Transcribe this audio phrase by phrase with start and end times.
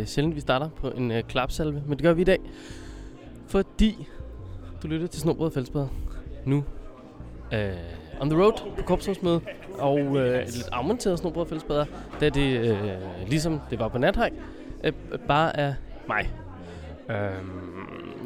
[0.00, 2.38] Øh, sjældent, vi starter på en øh, klapsalve, men det gør vi i dag.
[3.46, 4.08] Fordi
[4.82, 5.86] du lytter til Snobrød Fællesbad
[6.44, 6.64] nu
[7.52, 7.72] øh,
[8.20, 9.40] on the road på korpsrådsmøde
[9.78, 11.86] og øh, et lidt afmonteret Snobrød Fællesbad,
[12.20, 12.78] da det, øh,
[13.26, 14.30] ligesom det var på nathaj,
[14.84, 14.92] øh,
[15.28, 15.74] bare er
[16.08, 16.30] mig.
[17.10, 17.16] Øh,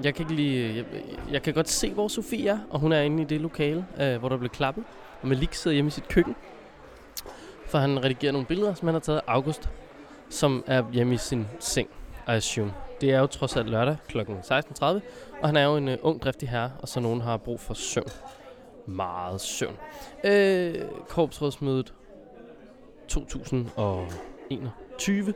[0.05, 0.85] jeg kan ikke lige, øh, jeg,
[1.31, 4.17] jeg kan godt se, hvor Sofie er, og hun er inde i det lokale, øh,
[4.17, 4.85] hvor der blev klappet.
[5.23, 6.35] Og Malik sidder hjemme i sit køkken,
[7.67, 9.69] for han redigerer nogle billeder, som han har taget af August,
[10.35, 11.89] som er hjemme i sin seng,
[12.29, 12.73] I assume.
[13.01, 14.21] Det er jo trods alt lørdag kl.
[14.21, 14.85] 16.30,
[15.41, 17.75] og han er jo en øh, ung, driftig herre, og så nogen har brug for
[17.75, 18.09] søvn.
[18.87, 19.77] Meget søvn.
[20.25, 20.75] Øh,
[21.09, 21.95] Korpsrådsmødet
[23.09, 25.35] 2021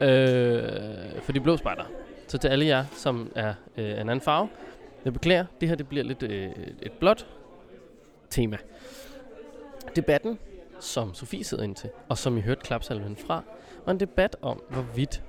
[0.00, 1.84] øh, for de blå spejder.
[2.28, 4.48] Så til alle jer, som er øh, en anden farve,
[5.04, 6.50] jeg beklager, det her det bliver lidt øh,
[6.82, 7.26] et blåt
[8.30, 8.56] tema.
[9.96, 10.38] Debatten,
[10.80, 13.42] som Sofie sidder ind til, og som I hørte klapsalven fra,
[13.86, 15.22] og en debat om, hvorvidt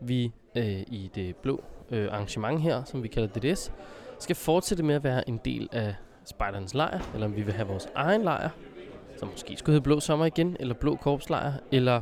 [0.00, 3.72] vi øh, i det blå øh, arrangement her, som vi kalder DDS,
[4.18, 7.68] skal fortsætte med at være en del af spejdernes lejr, eller om vi vil have
[7.68, 8.48] vores egen lejr,
[9.18, 12.00] som måske skulle hedde Blå Sommer igen, eller Blå Korpslejr, eller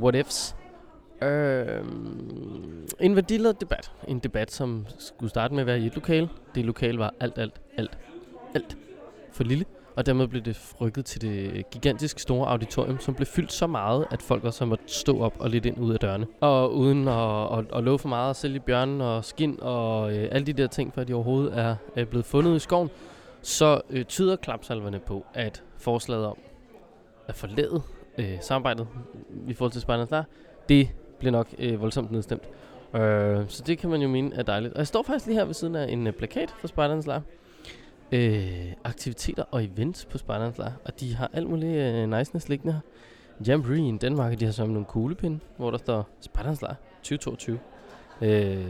[0.00, 0.56] what ifs.
[1.22, 1.84] Øh,
[3.00, 3.92] en værdiladet debat.
[4.08, 6.28] En debat, som skulle starte med at være i et lokal.
[6.54, 7.98] Det lokal var alt, alt, alt,
[8.54, 8.76] alt
[9.32, 9.64] for lille.
[9.96, 14.06] Og dermed blev det rykket til det gigantisk store auditorium, som blev fyldt så meget,
[14.10, 16.26] at folk også måtte stå op og lidt ind ud af dørene.
[16.40, 20.28] Og uden at, at, at love for meget at sælge bjørnen og skin og øh,
[20.32, 22.90] alle de der ting, før de overhovedet er, er blevet fundet i skoven,
[23.42, 26.36] så øh, tyder klapsalverne på, at forslaget om
[27.28, 27.82] at forlade
[28.18, 28.86] øh, samarbejdet
[29.48, 30.24] i forhold til Spejdernes der,
[30.68, 32.42] det bliver nok øh, voldsomt nedstemt.
[32.94, 34.72] Øh, så det kan man jo mene er dejligt.
[34.72, 37.20] Og jeg står faktisk lige her ved siden af en øh, plakat for Spejdernes Lejr.
[38.12, 40.72] Øh, aktiviteter og events på Spejdernes Lejr.
[40.84, 42.80] Og de har alt muligt øh, niceness liggende her.
[43.46, 47.58] Jamboree i Danmark, de har sammen nogle kuglepinde, hvor der står Spejdernes Lejr 2022.
[48.22, 48.64] Øh,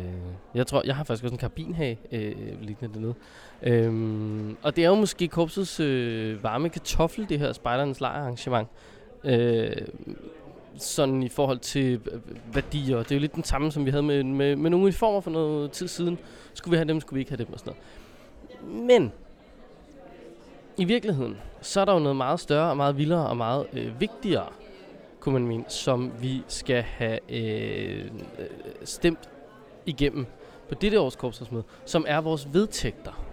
[0.54, 3.14] jeg tror, jeg har faktisk også en karbinhag øh, liggende dernede.
[3.62, 8.68] Øhm, og det er jo måske korpsets øh, varme kartoffel, det her Spejdernes Lejr arrangement.
[9.24, 9.72] Øh,
[10.76, 12.20] sådan i forhold til øh, øh
[12.54, 12.96] værdier.
[12.96, 15.30] Det er jo lidt den samme, som vi havde med, med, med nogle uniformer for
[15.30, 16.18] noget tid siden.
[16.54, 18.86] Skulle vi have dem, skulle vi ikke have dem og sådan noget.
[18.86, 19.12] Men
[20.80, 24.00] i virkeligheden, så er der jo noget meget større og meget vildere og meget øh,
[24.00, 24.46] vigtigere,
[25.20, 28.04] kunne man mene, som vi skal have øh,
[28.38, 28.46] øh,
[28.84, 29.28] stemt
[29.86, 30.26] igennem
[30.68, 33.26] på dette års korpsrådsmøde, som er vores vedtægter.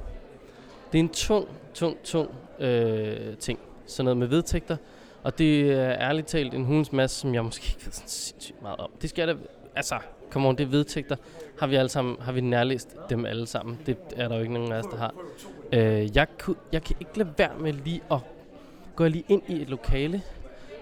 [0.92, 3.60] Det er en tung, tung, tung øh, ting.
[3.86, 4.78] Sådan noget med vedtægter.
[5.24, 8.62] Og det er ærligt talt en hunds masse, som jeg måske ikke ved sådan sindssygt
[8.62, 8.92] meget om.
[9.02, 9.36] Det skal da,
[9.76, 9.96] altså,
[10.30, 11.16] come on, det er vedtægter.
[11.60, 13.80] Har vi alle sammen, har vi nærlæst dem alle sammen?
[13.86, 15.14] Det er der jo ikke nogen af os, der har.
[15.74, 18.20] Øh, jeg, kunne, jeg kan ikke lade være med lige at
[18.96, 20.22] gå lige ind i et lokale,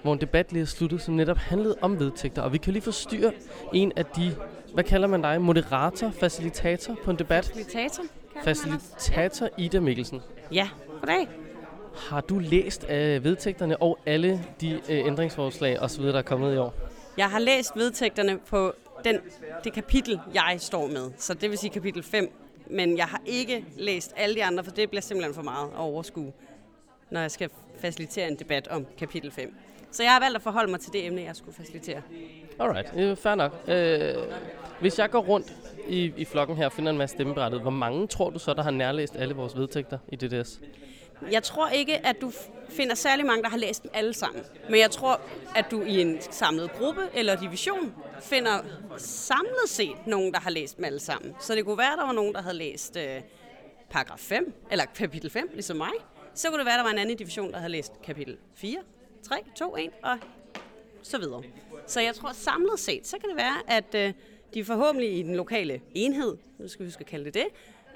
[0.02, 2.42] hvor en debat lige er sluttet, som netop handlede om vedtægter.
[2.42, 3.32] Og vi kan lige forstyrre
[3.74, 4.36] en af de,
[4.74, 7.46] hvad kalder man dig, moderator, facilitator på en debat?
[7.46, 8.04] Facilitator.
[8.44, 10.22] Facilitator Ida Mikkelsen.
[10.52, 10.70] Ja,
[11.00, 11.28] goddag.
[11.96, 16.58] Har du læst øh, vedtægterne og alle de øh, ændringsforslag osv., der er kommet i
[16.58, 16.74] år?
[17.18, 18.74] Jeg har læst vedtægterne på
[19.06, 19.20] den,
[19.64, 21.12] det kapitel, jeg står med.
[21.18, 22.32] Så det vil sige kapitel 5.
[22.70, 25.80] Men jeg har ikke læst alle de andre, for det bliver simpelthen for meget at
[25.80, 26.34] overskue,
[27.10, 27.50] når jeg skal
[27.80, 29.56] facilitere en debat om kapitel 5.
[29.92, 32.02] Så jeg har valgt at forholde mig til det emne, jeg skulle facilitere.
[32.60, 33.64] Alright, fair nok.
[33.68, 34.14] Øh,
[34.80, 35.54] hvis jeg går rundt
[35.88, 38.64] i, i flokken her og finder en masse stemmebrættet, hvor mange tror du så, der
[38.64, 40.62] har nærlæst alle vores vedtægter i DDS?
[41.32, 42.32] Jeg tror ikke, at du
[42.70, 44.44] finder særlig mange, der har læst dem alle sammen.
[44.70, 45.22] Men jeg tror,
[45.56, 48.62] at du i en samlet gruppe eller division finder
[48.98, 51.36] samlet set nogen, der har læst dem alle sammen.
[51.40, 53.22] Så det kunne være, at der var nogen, der havde læst øh,
[53.90, 55.92] paragraf 5, eller kapitel 5, ligesom mig.
[56.34, 58.78] Så kunne det være, at der var en anden division, der havde læst kapitel 4,
[59.24, 60.18] 3, 2, 1 og
[61.02, 61.44] så videre.
[61.88, 64.14] Så jeg tror samlet set, så kan det være, at øh,
[64.54, 67.46] de forhåbentlig i den lokale enhed, nu skal vi huske at kalde det det,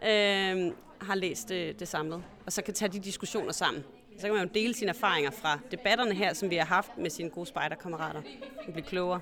[0.10, 3.84] øh, har læst øh, det samlet, og så kan tage de diskussioner sammen.
[4.18, 7.10] Så kan man jo dele sine erfaringer fra debatterne her, som vi har haft med
[7.10, 8.22] sine gode spejderkammerater,
[8.68, 9.19] og blive klogere.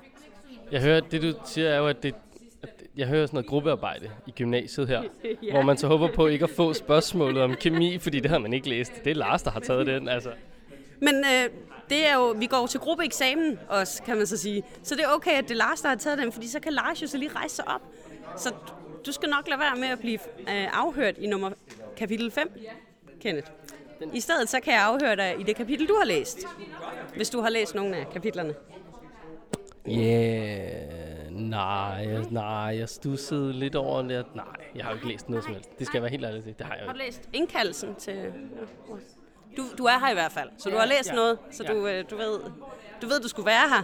[0.72, 2.14] Jeg hører, det du siger er jo, at det,
[2.96, 5.02] jeg hører sådan noget gruppearbejde i gymnasiet her,
[5.42, 5.52] ja.
[5.52, 8.52] hvor man så håber på ikke at få spørgsmålet om kemi, fordi det har man
[8.52, 8.92] ikke læst.
[9.04, 10.30] Det er Lars, der har taget den, altså.
[11.00, 11.50] Men øh,
[11.90, 14.62] det er jo, vi går til gruppeeksamen også, kan man så sige.
[14.82, 16.72] Så det er okay, at det er Lars, der har taget den, fordi så kan
[16.72, 17.82] Lars jo så lige rejse sig op.
[18.36, 18.54] Så
[19.06, 21.50] du skal nok lade være med at blive øh, afhørt i nummer
[21.96, 22.52] kapitel 5,
[23.20, 23.50] Kenneth.
[24.12, 26.46] I stedet så kan jeg afhøre dig i det kapitel, du har læst.
[27.16, 28.54] Hvis du har læst nogle af kapitlerne.
[29.88, 34.26] Yeah, nej, jeg, nej, jeg stussede lidt over det.
[34.34, 35.78] Nej, jeg har jo ikke læst noget som helst.
[35.78, 36.54] Det skal jeg være helt ærlig til.
[36.58, 38.32] Det har jeg jo Har du læst indkaldelsen til...
[39.56, 41.86] Du, du er her i hvert fald, så du har læst ja, noget, så du,
[41.86, 42.40] øh, du, ved,
[43.02, 43.82] du ved, du skulle være her.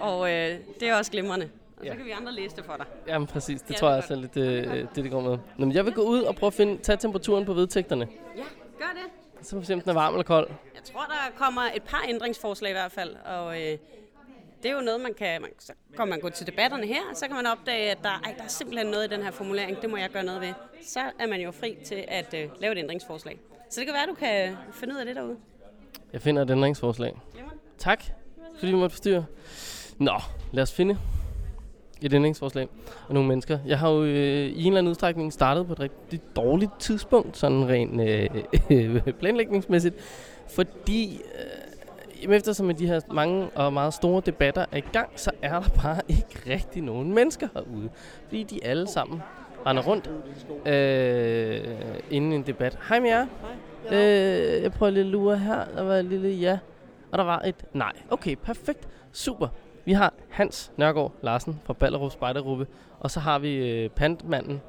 [0.00, 1.50] Og øh, det er også glimrende.
[1.76, 1.94] Og så Ja.
[1.96, 2.86] kan vi andre læse det for dig.
[3.06, 5.30] Jamen præcis, det Ja, tror det jeg også er lidt øh, det, det går med.
[5.56, 8.08] Nå, men jeg vil gå ud og prøve at finde, tage temperaturen på vedtægterne.
[8.36, 8.42] Ja,
[8.78, 9.46] gør det.
[9.46, 10.48] Så må vi se, om den er varm eller kold.
[10.74, 13.78] Jeg tror, der kommer et par ændringsforslag i hvert fald, og øh,
[14.62, 15.40] det er jo noget, man kan...
[15.42, 18.08] Man, så kan man gå til debatterne her, og så kan man opdage, at der,
[18.24, 20.52] ej, der er simpelthen noget i den her formulering, det må jeg gøre noget ved.
[20.82, 23.38] Så er man jo fri til at øh, lave et ændringsforslag.
[23.70, 25.36] Så det kan være, at du kan finde ud af det derude.
[26.12, 27.16] Jeg finder et ændringsforslag.
[27.32, 27.58] Glimrende.
[27.78, 28.04] Tak,
[28.58, 29.24] fordi vi måtte forstyrre.
[29.98, 30.20] Nå,
[30.52, 30.98] lad os finde
[32.02, 32.68] et ændringsforslag
[33.08, 33.58] og nogle mennesker.
[33.66, 37.36] Jeg har jo øh, i en eller anden udstrækning startet på et rigtig dårligt tidspunkt,
[37.36, 38.00] sådan rent
[38.70, 39.94] øh, planlægningsmæssigt,
[40.48, 41.20] fordi
[42.24, 45.68] øh, eftersom de her mange og meget store debatter er i gang, så er der
[45.82, 47.88] bare ikke rigtig nogen mennesker herude,
[48.24, 49.22] fordi de alle sammen
[49.66, 50.10] render rundt
[50.66, 51.60] øh,
[52.10, 52.78] inden en debat.
[52.88, 53.26] Hej med jer.
[53.92, 55.64] Øh, jeg prøver lidt lure her.
[55.76, 56.58] Der var et lille ja.
[57.10, 57.92] Og der var et nej.
[58.10, 58.88] Okay, perfekt.
[59.12, 59.48] Super.
[59.86, 62.66] Vi har Hans Nørgaard Larsen fra Ballerup Spejdergruppe.
[63.00, 64.60] Og så har vi øh, pantmanden.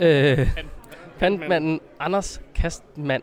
[0.00, 0.58] øh,
[1.18, 3.22] pantmanden Anders Kastmand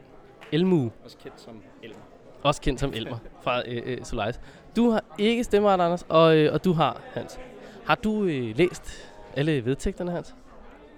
[0.51, 0.91] Elmu.
[1.03, 1.99] Også kendt som Elmer.
[2.43, 4.39] Også kendt som Elmer fra øh, øh, Solaris.
[4.75, 7.39] Du har ikke stemmeret, Anders, og, øh, og du har, Hans.
[7.85, 10.35] Har du øh, læst alle vedtægterne, Hans?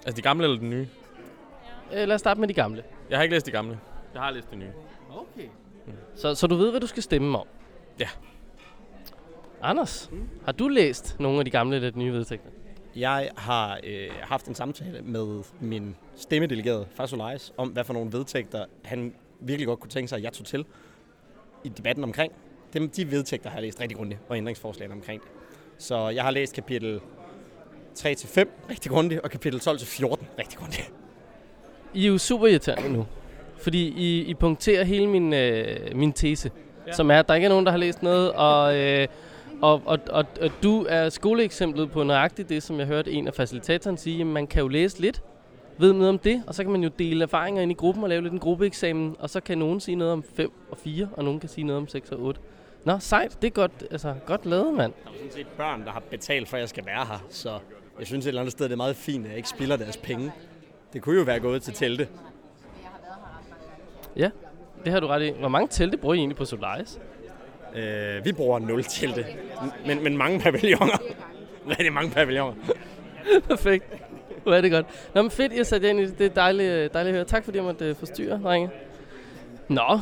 [0.06, 0.88] Altså de gamle eller de nye?
[1.94, 2.84] Øh, lad os starte med de gamle.
[3.10, 3.80] Jeg har ikke læst de gamle.
[4.14, 4.72] Jeg har læst de nye.
[5.10, 5.48] Okay.
[6.16, 7.48] Så, så du ved, hvad du skal stemme om?
[8.00, 8.08] Ja.
[9.64, 10.12] Anders,
[10.46, 12.50] har du læst nogle af de gamle eller de nye vedtægter?
[12.96, 18.14] Jeg har øh, haft en samtale med min stemmedelegerede fra Solaris om, hvad for nogle
[18.14, 20.66] vedtægter han virkelig godt kunne tænke sig, at jeg tog til
[21.64, 22.34] i debatten omkring.
[22.74, 25.30] Dem, de vedtægter har jeg læst rigtig grundigt, og ændringsforslagene omkring det.
[25.78, 27.00] Så jeg har læst kapitel
[28.00, 30.94] 3-5 rigtig grundigt, og kapitel 12-14 rigtig grundigt.
[31.94, 33.06] I er jo super irriterende nu.
[33.58, 36.52] Fordi I, I punkterer hele min, øh, min tese.
[36.88, 36.94] Ja.
[36.94, 38.32] Som er, at der ikke er nogen, der har læst noget.
[38.32, 39.08] Og, øh,
[39.64, 43.34] og, og, og, og du er skoleeksemplet på nøjagtigt det, som jeg hørte en af
[43.34, 44.18] facilitatorerne sige.
[44.18, 45.22] Jamen, man kan jo læse lidt,
[45.78, 48.10] ved noget om det, og så kan man jo dele erfaringer ind i gruppen og
[48.10, 49.16] lave lidt en gruppeeksamen.
[49.20, 51.78] Og så kan nogen sige noget om 5 og 4, og nogen kan sige noget
[51.78, 52.42] om 6 og 8.
[52.86, 53.42] Nå, sejt.
[53.42, 54.94] Det er godt, altså, godt lavet, mand.
[55.04, 57.60] Der er sådan set børn, der har betalt for, at jeg skal være her, så
[58.00, 59.98] jeg synes et eller andet sted, det er meget fint, at jeg ikke spilder deres
[59.98, 60.32] penge.
[60.94, 62.08] Det kunne jo være gået til telte.
[64.16, 64.30] Ja,
[64.84, 65.32] det har du ret i.
[65.40, 67.00] Hvor mange telte bruger I egentlig på Solaris?
[67.76, 69.26] Øh, vi bruger nul telte,
[69.86, 71.02] men, men mange pavilloner.
[71.70, 72.56] Rigtig mange pavilloner.
[73.50, 73.86] Perfekt.
[74.44, 74.86] Hvor er det godt.
[75.14, 76.20] Nå, men fedt, I har sat jer ind i det.
[76.20, 77.26] Det er dejligt, øh, dejligt at høre.
[77.26, 78.70] Tak fordi jeg måtte øh, forstyrre, drenge.
[79.68, 80.00] Nå,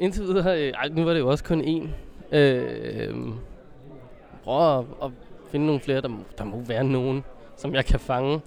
[0.00, 0.60] indtil videre.
[0.60, 1.88] Øh, ej, nu var det jo også kun én.
[2.36, 3.14] Øh,
[4.44, 5.10] prøv at, at
[5.50, 6.00] finde nogle flere.
[6.00, 7.24] Der må, der må være nogen,
[7.56, 8.40] som jeg kan fange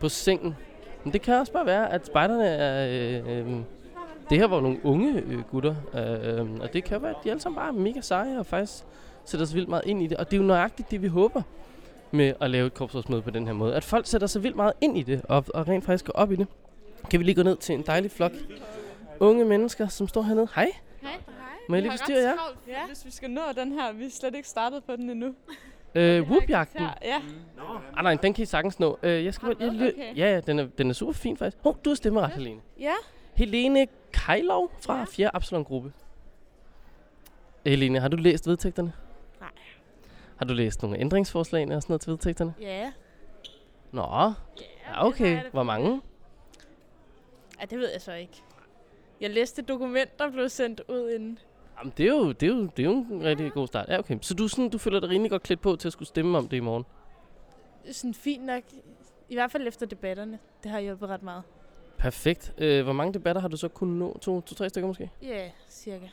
[0.00, 0.56] på sengen.
[1.04, 2.88] Men det kan også bare være, at spejderne er...
[3.26, 3.46] Øh, øh,
[4.30, 7.40] det her var nogle unge øh, gutter, øh, og det kan være, at de alle
[7.40, 8.84] sammen bare er mega seje og faktisk
[9.24, 10.16] sætter sig vildt meget ind i det.
[10.16, 11.42] Og det er jo nøjagtigt det, vi håber
[12.10, 13.74] med at lave et korpsrådsmøde på den her måde.
[13.74, 16.32] At folk sætter sig vildt meget ind i det, og, og rent faktisk går op
[16.32, 16.46] i det.
[17.10, 18.32] Kan vi lige gå ned til en dejlig flok
[19.20, 20.48] unge mennesker, som står hernede.
[20.54, 20.70] Hej,
[21.02, 21.10] Hej.
[21.68, 22.36] må jeg lige forstyrre jer?
[22.36, 22.86] travlt, ja.
[22.86, 23.92] hvis vi skal nå den her.
[23.92, 25.34] Vi er slet ikke startet på den endnu.
[25.94, 26.82] Øh, whoop-jagten.
[26.82, 27.20] Ja, ja.
[27.96, 28.98] Ah, nej, den kan I sagtens nå.
[29.02, 30.16] Øh, jeg skal bare, jeg, Okay.
[30.16, 31.56] Ja, ja, den er, den er super fin faktisk.
[31.62, 32.60] Hov, du har stemmeret, Helene.
[32.80, 32.94] Ja,
[33.40, 35.04] Helene Kejlov fra Ja.
[35.04, 35.36] 4.
[35.36, 35.92] Absalon Gruppe.
[37.66, 38.92] Helene, har du læst vedtægterne?
[39.40, 39.50] Nej.
[40.36, 42.54] Har du læst nogle ændringsforslag og sådan noget til vedtægterne?
[42.60, 42.92] ja.
[43.92, 44.02] Nå,
[44.86, 45.42] Ja, okay.
[45.52, 46.00] Hvor mange?
[47.60, 48.42] Ja, det ved jeg så ikke.
[49.20, 51.38] Jeg læste dokument, der blev sendt ud inden.
[51.78, 53.88] Jamen, det er jo, det er jo, det er jo en rigtig god start.
[53.88, 54.18] Ja, okay.
[54.22, 56.48] Så du, sådan, du føler dig rimelig godt klædt på til at skulle stemme om
[56.48, 56.84] det i morgen?
[57.92, 58.62] Sådan fint nok.
[59.28, 60.38] I hvert fald efter debatterne.
[60.62, 61.42] Det har hjulpet ret meget.
[62.00, 62.54] Perfekt.
[62.58, 64.18] Øh, hvor mange debatter har du så kunnet nå?
[64.18, 65.10] To, to tre stykker måske?
[65.22, 66.06] Ja, yeah, cirka.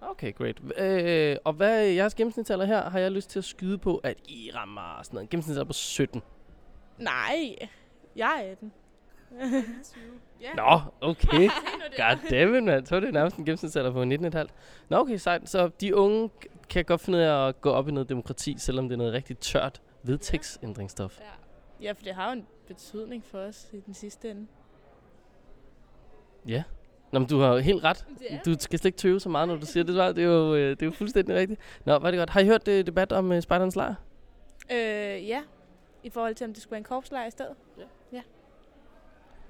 [0.00, 0.56] Okay, great.
[0.78, 2.90] Øh, og hvad er jeres gennemsnitsalder her?
[2.90, 5.24] Har jeg lyst til at skyde på, at I rammer sådan noget.
[5.24, 6.22] En gennemsnitsalder på 17.
[6.98, 7.56] Nej,
[8.16, 8.72] jeg er 18.
[10.40, 10.54] ja.
[10.60, 11.50] Nå, okay.
[11.96, 12.86] Goddammit, mand.
[12.86, 14.46] Så er det nærmest en gennemsnitsalder på 19,5.
[14.88, 15.48] Nå, okay, sejt.
[15.48, 16.30] Så de unge
[16.68, 19.12] kan godt finde ud af at gå op i noget demokrati, selvom det er noget
[19.12, 21.20] rigtig tørt vedtægtsændringsstof.
[21.20, 21.24] Ja.
[21.86, 24.46] ja, for det har jo en betydning for os i den sidste ende.
[26.48, 26.62] Ja.
[27.12, 28.06] Nå, men du har jo helt ret.
[28.30, 28.38] Ja.
[28.44, 29.94] Du skal slet ikke tøve så meget, når du siger det.
[29.94, 30.12] svar.
[30.12, 31.60] Det er jo, øh, det er jo fuldstændig rigtigt.
[31.84, 32.30] Nå, var det godt.
[32.30, 33.94] Har I hørt det debat om uh, Spejderens lejr?
[34.72, 35.42] Øh, ja.
[36.02, 37.54] I forhold til, om det skulle være en korpslejr i stedet?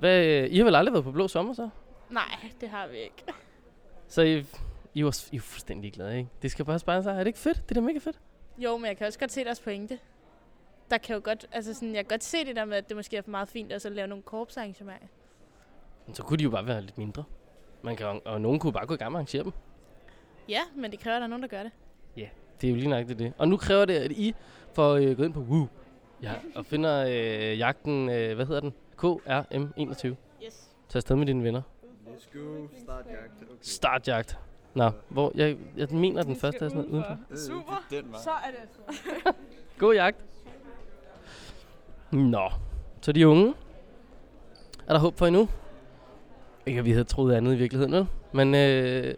[0.02, 1.68] Hvad, øh, I har vel aldrig været på Blå Sommer, så?
[2.10, 3.24] Nej, det har vi ikke.
[4.08, 4.44] Så I,
[4.94, 6.30] I, var, I er fuldstændig glade, ikke?
[6.42, 7.12] Det skal bare spejle sig.
[7.12, 7.68] Er det ikke fedt?
[7.68, 8.20] Det er da mega fedt.
[8.58, 9.98] Jo, men jeg kan også godt se deres pointe.
[10.90, 12.96] Der kan jo godt, altså sådan, jeg kan godt se det der med, at det
[12.96, 15.06] måske er for meget fint at så lave nogle korpsarrangementer.
[16.06, 17.24] Men så kunne de jo bare være lidt mindre.
[17.82, 19.52] Man kan, og nogen kunne bare gå i gang og arrangere dem.
[20.48, 21.72] Ja, men det kræver, at der er nogen, der gør det.
[22.60, 23.32] det er jo lige nøjagtigt det.
[23.38, 24.34] Og nu kræver det, at I
[24.74, 25.68] får øh, gået ind på Woo.
[26.22, 28.72] Ja, og finder øh, jagten, øh, hvad hedder den?
[29.02, 30.06] KRM21.
[30.44, 30.70] Yes.
[30.88, 31.62] Tag afsted med dine venner.
[32.06, 32.66] Let's go.
[32.82, 33.42] Start jagt.
[33.42, 33.52] Okay.
[33.60, 34.38] Startjagt.
[34.74, 37.36] Nå, hvor, jeg, jeg mener, den første er sådan noget udenfor.
[37.36, 37.84] Super.
[37.90, 38.18] Den var.
[38.18, 39.34] Så er det
[39.78, 40.24] God jagt.
[42.10, 42.50] Nå,
[43.00, 43.54] så de unge.
[44.86, 45.48] Er der håb for endnu?
[46.66, 48.06] Ikke at vi havde troet andet i virkeligheden, vel?
[48.32, 49.14] Men øh,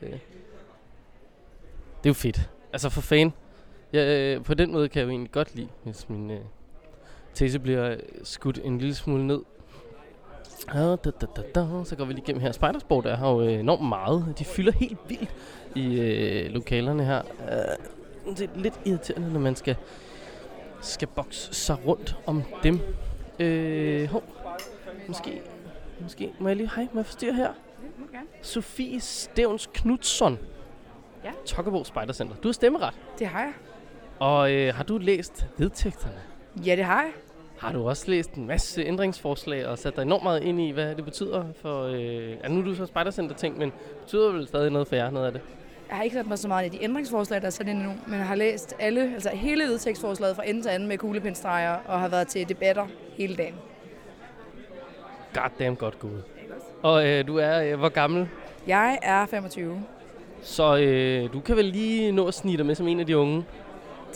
[2.05, 2.51] det er jo fedt.
[2.73, 3.33] Altså for fan.
[3.93, 6.41] Ja, øh, på den måde kan jeg jo egentlig godt lide, hvis min øh,
[7.35, 9.41] tese bliver øh, skudt en lille smule ned.
[10.69, 11.85] Ah, da, da, da, da.
[11.85, 12.53] Så går vi lige igennem her.
[12.53, 14.35] Spidersport er her jo øh, enormt meget.
[14.39, 15.35] De fylder helt vildt
[15.75, 17.23] i øh, lokalerne her.
[17.51, 19.77] Øh, det er lidt irriterende, når man skal
[20.81, 22.81] skal bokse sig rundt om dem.
[23.39, 24.23] Øh, hov.
[25.09, 25.41] Måske,
[26.01, 27.53] måske, må jeg lige, hej, må jeg forstyrre her?
[28.43, 30.39] Sofie Stævns Knudsson.
[31.25, 31.31] Ja.
[31.47, 32.37] Tokkebo Spejdercenter.
[32.37, 32.95] Du har stemmeret.
[33.19, 33.53] Det har jeg.
[34.19, 36.21] Og øh, har du læst vedtægterne?
[36.67, 37.13] Ja, det har jeg.
[37.59, 40.95] Har du også læst en masse ændringsforslag og sat dig enormt meget ind i, hvad
[40.95, 41.85] det betyder for...
[41.85, 44.97] Øh, ja, nu er du så Spejdercenter ting, men betyder det vel stadig noget for
[44.97, 45.41] jer, noget af det?
[45.89, 47.93] Jeg har ikke sat mig så meget i de ændringsforslag, der er sat ind endnu,
[48.07, 52.01] men jeg har læst alle, altså hele vedtægtsforslaget fra ende til anden med kuglepindstreger og
[52.01, 52.87] har været til debatter
[53.17, 53.55] hele dagen.
[55.35, 56.23] Goddamn godt gået.
[56.83, 58.29] Og øh, du er øh, hvor gammel?
[58.67, 59.83] Jeg er 25.
[60.43, 63.19] Så øh, du kan vel lige nå at snige dig med som en af de
[63.19, 63.45] unge?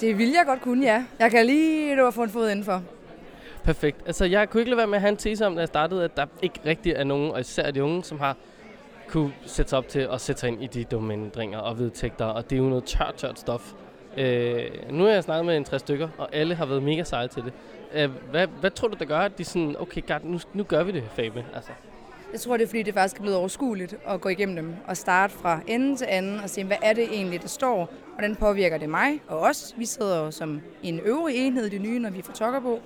[0.00, 1.04] Det vil jeg godt kunne, ja.
[1.18, 2.82] Jeg kan lige nå at få en fod indenfor.
[3.64, 3.96] Perfekt.
[4.06, 6.04] Altså, jeg kunne ikke lade være med at have en tese om, da jeg startede,
[6.04, 8.36] at der ikke rigtig er nogen, og især de unge, som har
[9.08, 12.24] kunne sætte sig op til at sætte sig ind i de dumme ændringer og vedtægter,
[12.24, 13.72] og det er jo noget tørt, tørt stof.
[14.16, 17.28] Øh, nu har jeg snakket med en 60 stykker, og alle har været mega seje
[17.28, 17.52] til det.
[17.94, 20.82] Øh, hvad, hvad tror du, der gør, at de sådan, okay, God, nu, nu gør
[20.82, 21.44] vi det, Fabe?
[21.54, 21.70] Altså,
[22.32, 24.96] Jeg tror, det er fordi, det faktisk er blevet overskueligt at gå igennem dem og
[24.96, 27.92] starte fra ende til anden og se, hvad er det egentlig, der står?
[28.14, 29.74] Hvordan påvirker det mig og os?
[29.76, 32.80] Vi sidder jo som en øvrig enhed i det nye, når vi får tokker på.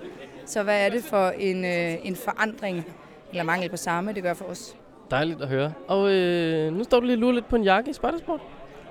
[0.46, 2.84] Så hvad er det for en, øh, en forandring
[3.30, 4.76] eller mangel på samme, det gør for os?
[5.10, 5.72] dejligt at høre.
[5.88, 8.40] Og øh, nu står du lige og lurer lidt på en jakke i Spejdersport.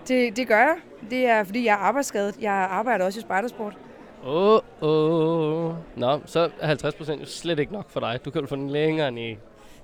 [0.07, 0.75] Det, det gør jeg.
[1.09, 2.37] Det er, fordi jeg er arbejdsskadet.
[2.41, 3.77] Jeg arbejder også i spejdersport.
[4.25, 5.75] Åh, oh, oh.
[5.95, 8.19] Nå, så er 50 procent jo slet ikke nok for dig.
[8.25, 9.35] Du kan jo få den længere ned.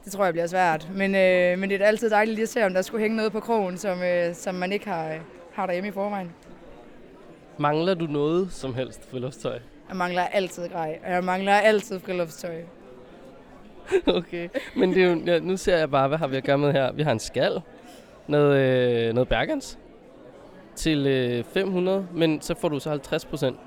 [0.03, 0.87] Det tror jeg bliver svært.
[0.95, 3.31] Men, øh, men det er altid dejligt lige at se, om der skulle hænge noget
[3.31, 5.19] på krogen, som, øh, som man ikke har,
[5.53, 6.31] har derhjemme i forvejen.
[7.57, 9.59] Mangler du noget som helst friluftstøj?
[9.89, 12.61] Jeg mangler altid grej, og jeg mangler altid friluftstøj.
[14.17, 16.57] okay, men det er jo, ja, nu ser jeg bare, hvad har vi at gøre
[16.57, 16.91] med her?
[16.91, 17.61] Vi har en skal,
[18.27, 19.79] noget, øh, noget Bergens
[20.75, 23.57] til øh, 500, men så får du så 50 procent.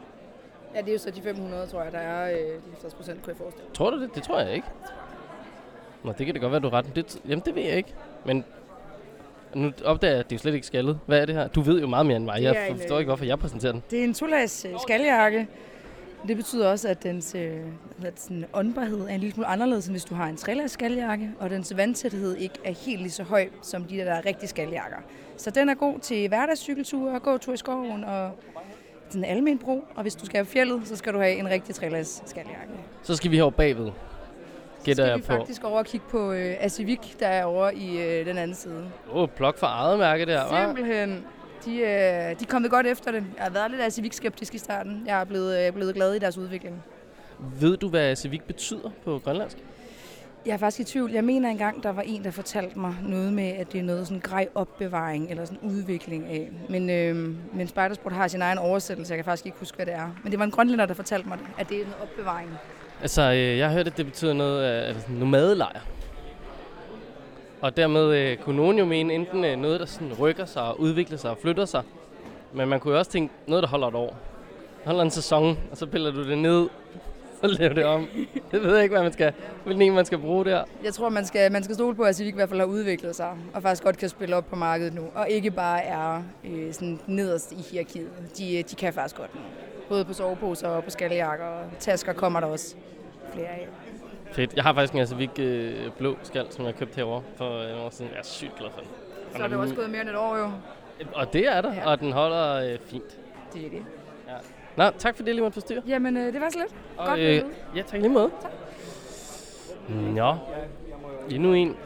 [0.74, 3.22] Ja, det er jo så de 500, tror jeg, der er øh, de 50 procent,
[3.22, 3.70] kunne jeg forestille.
[3.74, 4.14] Tror du det?
[4.14, 4.66] Det tror jeg ikke.
[6.04, 6.96] Nå, det kan det godt være, du ret.
[6.96, 7.94] Det, jamen, det ved jeg ikke.
[8.24, 8.44] Men
[9.54, 10.98] nu opdager jeg, at det er jo slet ikke skaldet.
[11.06, 11.48] Hvad er det her?
[11.48, 12.42] Du ved jo meget mere end mig.
[12.42, 13.82] Jeg en, forstår øh, ikke, hvorfor jeg præsenterer den.
[13.90, 15.48] Det er en tolags øh, skaljakke.
[16.28, 17.56] Det betyder også, at dens øh,
[18.16, 21.50] sådan åndbarhed er en lille smule anderledes, end hvis du har en trelags skaljakke, og
[21.50, 24.98] dens vandtæthed ikke er helt lige så høj som de der, der er rigtige skaljakker.
[25.36, 28.30] Så den er god til hverdagscykelture, gåtur i skoven og
[29.14, 29.84] en almen brug.
[29.94, 32.72] Og hvis du skal have fjellet, så skal du have en rigtig trelags skaljakke.
[33.02, 33.86] Så skal vi herover bagved.
[33.86, 35.32] Så Gætter skal jeg vi på.
[35.32, 38.90] faktisk over og kigge på øh, Asivik, der er over i øh, den anden side.
[39.12, 40.66] Åh, oh, plok for eget mærke der, hva'?
[40.66, 41.24] Simpelthen.
[41.64, 43.24] De, øh, de er kommet godt efter det.
[43.36, 45.02] Jeg har været lidt Asivik-skeptisk i starten.
[45.06, 46.82] Jeg er blevet, øh, blevet glad i deres udvikling.
[47.60, 49.56] Ved du, hvad Civik betyder på grønlandsk?
[50.46, 51.10] Jeg er faktisk i tvivl.
[51.10, 54.06] Jeg mener engang, der var en, der fortalte mig noget med, at det er noget
[54.06, 56.50] sådan grej opbevaring eller sådan udvikling af.
[56.68, 59.12] Men, øh, men Spidersport har sin egen oversættelse.
[59.12, 60.08] Jeg kan faktisk ikke huske, hvad det er.
[60.22, 62.50] Men det var en grønlænder, der fortalte mig det, at det er noget opbevaring.
[63.02, 65.80] Altså, øh, jeg har hørt, at det betyder noget øh, af nomadelejr.
[67.60, 70.80] Og dermed øh, kunne nogen jo mene enten øh, noget, der sådan rykker sig og
[70.80, 71.82] udvikler sig og flytter sig.
[72.52, 74.16] Men man kunne jo også tænke noget, der holder et år.
[74.84, 76.68] Holder en sæson, og så piller du det ned,
[77.50, 78.06] så laver det om.
[78.52, 79.32] Det ved jeg ikke, hvad man skal,
[79.64, 80.64] hvilken en man skal bruge der.
[80.84, 83.16] Jeg tror, man skal, man skal stole på, at Civic i hvert fald har udviklet
[83.16, 86.72] sig, og faktisk godt kan spille op på markedet nu, og ikke bare er øh,
[86.72, 88.08] sådan nederst i hierarkiet.
[88.38, 89.40] De, øh, de kan faktisk godt nu.
[89.88, 92.74] Både på soveposer og på skaljakker og tasker kommer der også
[93.34, 93.68] flere af.
[94.32, 94.54] Fedt.
[94.54, 97.82] Jeg har faktisk en Asavik øh, blå skal, som jeg købte herovre for øh, nogle
[97.84, 98.10] år siden.
[98.10, 98.88] Jeg er sygt glad for den.
[99.36, 100.50] Så er det også gået mere end et år jo.
[101.12, 101.90] Og det er der, Ja.
[101.90, 103.18] og den holder øh, fint.
[103.54, 103.82] Det er det.
[104.76, 105.82] Nå, tak for det, lige måtte forstyrre.
[105.86, 106.74] Jamen, øh, det var så lidt.
[106.96, 107.42] Og, Godt øh,
[107.76, 108.30] ja, tak lige måde.
[109.88, 110.36] Nå,
[111.30, 111.76] endnu en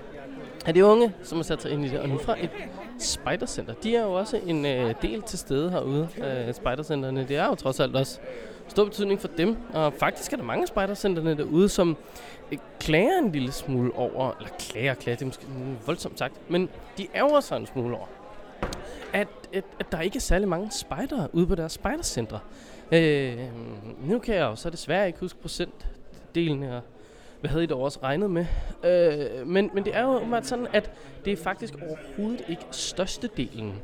[0.66, 2.50] af de unge, som har sat sig ind i det, og nu fra et
[2.98, 3.74] spejdercenter.
[3.74, 7.28] De er jo også en øh, del til stede herude, øh, spejdercenterne.
[7.28, 8.18] Det er jo trods alt også
[8.68, 11.96] stor betydning for dem, og faktisk er der mange spejdercenterne derude, som
[12.52, 15.46] øh, klager en lille smule over, eller klager, klager, det er måske
[15.86, 18.06] voldsomt sagt, men de ærger sig en smule over,
[19.12, 22.38] at, at, at der ikke er særlig mange spejdere ude på deres spejdercentre.
[22.94, 23.38] Øh,
[24.08, 26.80] nu kan jeg jo så desværre ikke huske procentdelen her.
[27.40, 28.46] hvad havde I dog også regnet med.
[28.84, 30.90] Øh, men, men det er jo åbenbart sådan, at
[31.24, 33.74] det er faktisk overhovedet ikke størstedelen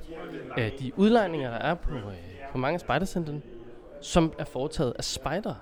[0.57, 2.03] af de udlejninger, der er på, øh,
[2.53, 3.43] på mange af spejdercentrene,
[4.01, 5.55] som er foretaget af spejder.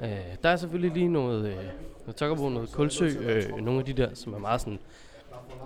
[0.00, 1.56] Øh, der er selvfølgelig lige noget, øh,
[2.00, 4.78] noget Tokkerbo, noget Kulsø, øh, nogle af de der, som er meget sådan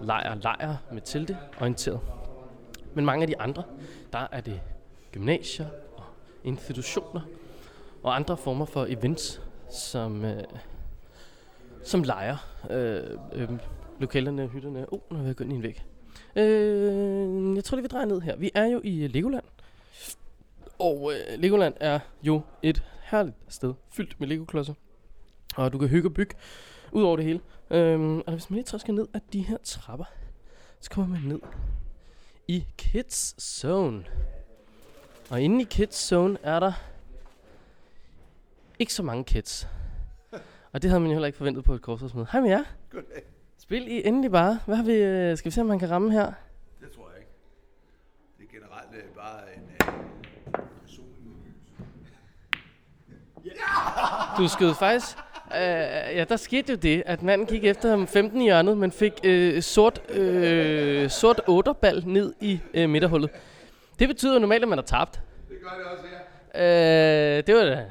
[0.03, 2.01] lejer, lejer med telte orienteret.
[2.95, 3.63] Men mange af de andre,
[4.13, 4.61] der er det
[5.13, 5.67] gymnasier
[6.45, 7.21] institutioner
[8.03, 10.43] og andre former for events, som, øh,
[11.85, 12.37] som leger
[12.71, 13.49] øh, øh,
[13.99, 14.93] lokalerne, hytterne.
[14.93, 15.85] Oh, nu er jeg gået ind i en væg.
[16.37, 18.37] Øh, jeg tror, lige, vi drejer ned her.
[18.37, 19.45] Vi er jo i øh, Legoland.
[20.79, 24.75] Og øh, Legoland er jo et herligt sted, fyldt med Lego-klodser.
[25.57, 26.35] Og du kan hygge og bygge
[26.93, 27.41] ud over det hele.
[27.71, 30.05] Øhm, og hvis man lige træsker ned af de her trapper,
[30.81, 31.41] så kommer man ned
[32.49, 34.05] i Kids Zone.
[35.31, 36.73] Og inde i Kids Zone er der
[38.79, 39.69] ikke så mange kids.
[40.73, 42.27] Og det havde man jo heller ikke forventet på et korpsrådsmøde.
[42.33, 42.65] Hej med jer.
[42.91, 43.23] Goddag.
[43.59, 44.59] Spil I endelig bare.
[44.67, 46.33] Hvad har vi, øh, skal vi se, om man kan ramme her?
[46.81, 47.31] Det tror jeg ikke.
[48.39, 51.55] Det er generelt øh, bare en øh, solen.
[54.39, 55.17] Du skød faktisk...
[55.55, 58.93] Øh, ja, der skete jo det, at manden gik efter ham 15 i hjørnet, men
[58.93, 63.31] fik øh, sort, øh, sort 8-ball ned i øh, midterhullet.
[64.01, 65.21] Det betyder normalt, at man har tabt.
[65.49, 66.05] Det gør det også
[66.55, 67.37] her.
[67.39, 67.87] Øh, det var da...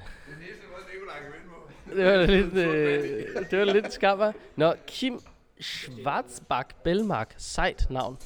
[1.94, 2.18] Det er.
[2.18, 4.32] Det var lidt, øh, det var lidt skammer.
[4.56, 5.20] Nå, Kim
[5.60, 7.34] Schwarzbach Belmark.
[7.38, 8.18] Sejt navn.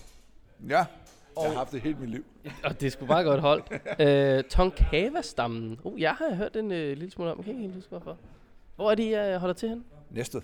[0.70, 0.86] Ja,
[1.42, 2.26] jeg har haft det hele mit liv.
[2.64, 3.72] Og det skulle bare godt holdt.
[4.00, 5.80] øh, Tonkava-stammen.
[5.84, 7.38] Uh, jeg har hørt en øh, lille smule om.
[7.38, 8.18] Jeg kan ikke helt huske, hvorfor.
[8.76, 9.86] Hvor er det, I øh, holder til hen?
[10.10, 10.42] Næste.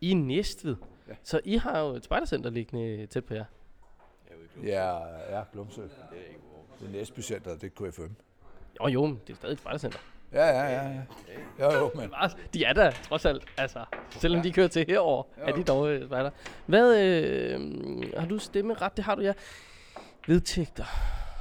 [0.00, 0.76] I Næstved.
[1.08, 1.12] Ja.
[1.22, 3.44] Så I har jo et spejdercenter liggende tæt på jer.
[4.62, 4.96] Ja,
[5.36, 5.82] ja, Glumsø.
[5.82, 6.47] Det næste budcenter,
[6.80, 8.12] det er KFM.
[8.80, 9.98] Jo, jo, det er stadig et spejdercenter.
[10.32, 10.88] Ja, ja, ja.
[10.88, 11.02] ja.
[11.60, 12.10] Jo, jo, men
[12.54, 13.44] de er der trods alt.
[13.56, 16.30] Altså, selvom de kører til herover, er de dog øh, spejder.
[16.66, 17.60] Hvad, øh,
[18.16, 18.96] har du stemmeret?
[18.96, 19.32] Det har du, ja.
[20.26, 20.84] Vedtægter.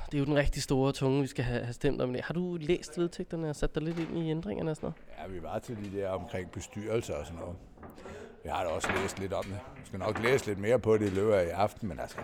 [0.05, 2.15] Det er jo den rigtig store tunge, vi skal have, have stemt om.
[2.23, 5.29] Har du læst vedtægterne og sat dig lidt ind i ændringerne og sådan noget?
[5.33, 7.55] ja, vi var til de der omkring bestyrelser og sådan noget.
[8.45, 9.51] Jeg har da også læst lidt om det.
[9.53, 12.17] Jeg skal nok læse lidt mere på det i løbet af i aften, men altså...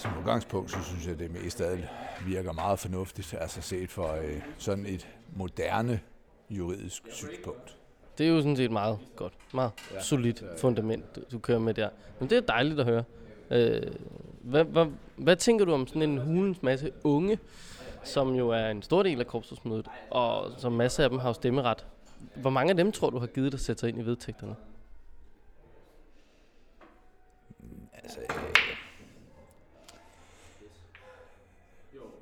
[0.00, 1.88] Som udgangspunkt, så synes jeg, det mest stadig
[2.26, 6.00] virker meget fornuftigt, altså set for øh, sådan et moderne
[6.50, 7.76] juridisk synspunkt.
[8.18, 9.32] Det er jo sådan set meget godt.
[9.54, 10.02] Meget ja.
[10.02, 11.88] solidt fundament, du- kører med der.
[12.20, 13.04] Men det er dejligt at høre.
[13.50, 13.82] Øh,
[14.40, 14.86] hvad, hvad,
[15.16, 17.38] hvad tænker du om sådan en hulens masse unge,
[18.04, 21.34] som jo er en stor del af korpsrådsmødet, og som masser af dem har jo
[21.34, 21.86] stemmeret.
[22.34, 24.56] Hvor mange af dem tror du har givet dig at sætte sig ind i vedtægterne?
[27.92, 28.59] Altså, øh,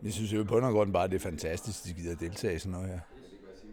[0.03, 2.59] jeg synes jo på grund af bare, det er fantastisk, at de gider deltage i
[2.59, 3.01] sådan noget her.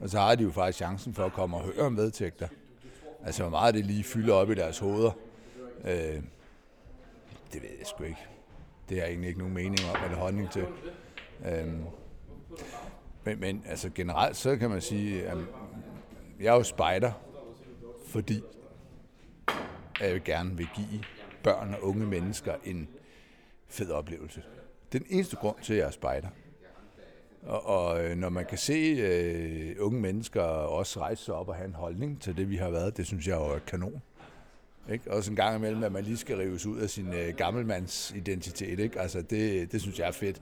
[0.01, 2.47] Og så har de jo faktisk chancen for at komme og høre om vedtægter.
[3.23, 5.11] Altså, hvor meget det lige fylder op i deres hoveder.
[5.83, 6.21] Øh,
[7.53, 8.27] det ved jeg sgu ikke.
[8.89, 10.65] Det har jeg egentlig ikke nogen mening om eller holdning til.
[11.45, 11.67] Øh,
[13.23, 15.37] men, men altså generelt, så kan man sige, at
[16.39, 17.11] jeg er jo spejder,
[18.07, 18.41] fordi
[19.99, 21.03] jeg vil gerne vil give
[21.43, 22.89] børn og unge mennesker en
[23.67, 24.43] fed oplevelse.
[24.93, 26.27] Den eneste grund til, at jeg er spejder.
[27.45, 31.55] Og, og øh, når man kan se øh, unge mennesker også rejse sig op og
[31.55, 34.01] have en holdning til det, vi har været, det synes jeg jo er kanon.
[34.91, 35.11] Ikke?
[35.11, 38.79] Også en gang imellem, at man lige skal rives ud af sin øh, gammelmandsidentitet.
[38.79, 38.99] Ikke?
[38.99, 40.41] Altså, det, det synes jeg er fedt.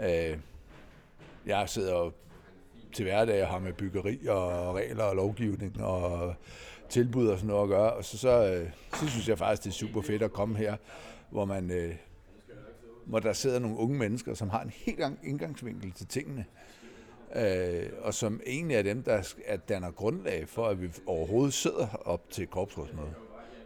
[0.00, 0.38] Øh,
[1.46, 2.12] jeg sidder jo
[2.92, 6.34] til hverdag og har med byggeri og regler og lovgivning og
[6.88, 7.92] tilbud og sådan noget at gøre.
[7.92, 10.76] Og så, så, øh, så synes jeg faktisk, det er super fedt at komme her,
[11.30, 11.94] hvor man øh,
[13.06, 16.44] hvor der sidder nogle unge mennesker, som har en helt anden indgangsvinkel til tingene,
[17.36, 21.86] øh, og som egentlig er dem, der er, danner grundlag for, at vi overhovedet sidder
[22.06, 23.14] op til korpsrådsmøde.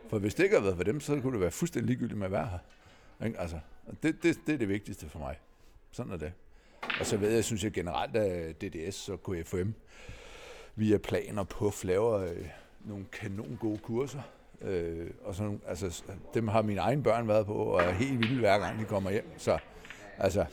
[0.09, 2.27] For hvis det ikke havde været for dem, så kunne det være fuldstændig ligegyldigt med
[2.27, 3.27] at være her.
[3.27, 3.41] Ikke?
[3.41, 3.59] Altså,
[4.03, 5.37] det, det, det er det vigtigste for mig.
[5.91, 6.33] Sådan er det.
[7.01, 9.71] Og så ved jeg, synes jeg generelt, at DDS og KFM
[10.77, 12.47] via planer på laver øh,
[12.81, 14.23] nogle kanon gode kurser.
[14.61, 16.03] Øh, og sådan, altså,
[16.35, 19.11] dem har mine egne børn været på, og er helt vilde hver gang de kommer
[19.11, 19.33] hjem.
[19.39, 19.59] Så,
[20.19, 20.47] altså,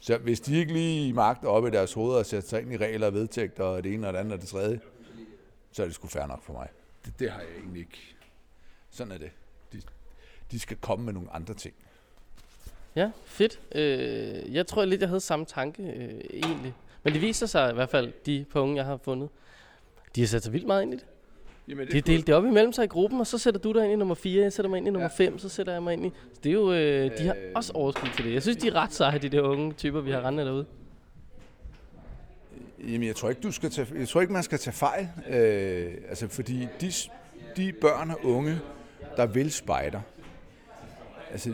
[0.00, 2.76] så hvis de ikke lige magter op i deres hoveder og sætter sig ind i
[2.76, 4.80] regler og vedtægter og det ene og det andet og det tredje,
[5.72, 6.68] så er det sgu fair nok for mig.
[7.04, 8.14] Det, det har jeg egentlig ikke.
[8.90, 9.30] Sådan er det.
[9.72, 9.82] De,
[10.50, 11.74] de skal komme med nogle andre ting.
[12.96, 13.60] Ja, fedt.
[13.74, 16.74] Øh, jeg tror lidt, jeg havde samme tanke øh, egentlig.
[17.02, 19.28] Men det viser sig i hvert fald, de på unge, jeg har fundet,
[20.14, 21.04] de har sat sig vildt meget ind i det.
[21.68, 23.92] Jamen, De delte det op imellem sig i gruppen, og så sætter du dig ind
[23.92, 26.06] i nummer 4, jeg sætter mig ind i nummer 5, så sætter jeg mig ind
[26.06, 26.10] i...
[26.32, 26.72] Så det er jo...
[26.72, 27.52] Øh, de har Øh.
[27.54, 28.34] også overskud til det.
[28.34, 30.66] Jeg synes, de er ret seje, de der unge typer, vi har rendende derude.
[32.78, 35.08] Jamen, jeg tror ikke, du skal tage, jeg tror ikke, man skal tage fejl.
[35.28, 36.92] Øh, altså, fordi de,
[37.56, 38.58] de børn og unge,
[39.16, 40.00] der vil spejder,
[41.30, 41.52] altså,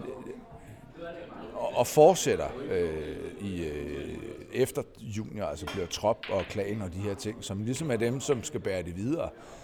[1.54, 4.08] og, og fortsætter øh, i, øh,
[4.52, 8.20] efter junior, altså bliver trop og klan og de her ting, som ligesom er dem,
[8.20, 9.24] som skal bære det videre.
[9.24, 9.62] Øh,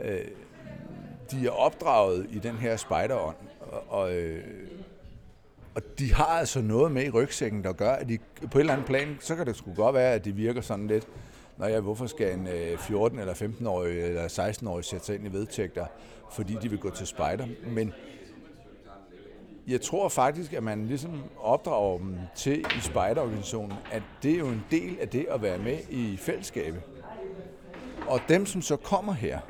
[0.00, 0.28] Øh,
[1.30, 4.44] de er opdraget i den her spejderånd, og, og, øh,
[5.74, 8.18] og de har altså noget med i rygsækken, der gør, at de
[8.50, 10.86] på et eller andet plan, så kan det sgu godt være, at det virker sådan
[10.86, 11.08] lidt,
[11.56, 15.32] når jeg, hvorfor skal en øh, 14 eller 15-årig eller 16-årig sætte sig ind i
[15.32, 15.86] vedtægter,
[16.32, 17.46] fordi de vil gå til spejder.
[17.66, 17.92] Men
[19.66, 24.48] jeg tror faktisk, at man ligesom opdrager dem til i spejderorganisationen, at det er jo
[24.48, 26.82] en del af det at være med i fællesskabet.
[28.06, 29.40] Og dem, som så kommer her,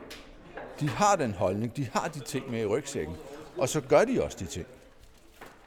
[0.83, 3.17] de har den holdning, de har de ting med i rygsækken,
[3.59, 4.67] og så gør de også de ting.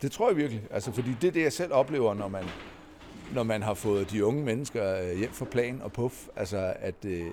[0.01, 0.61] Det tror jeg virkelig.
[0.71, 2.43] Altså, fordi det er det, jeg selv oplever, når man,
[3.33, 6.15] når man har fået de unge mennesker øh, hjem fra plan og puff.
[6.35, 7.27] Altså, at øh,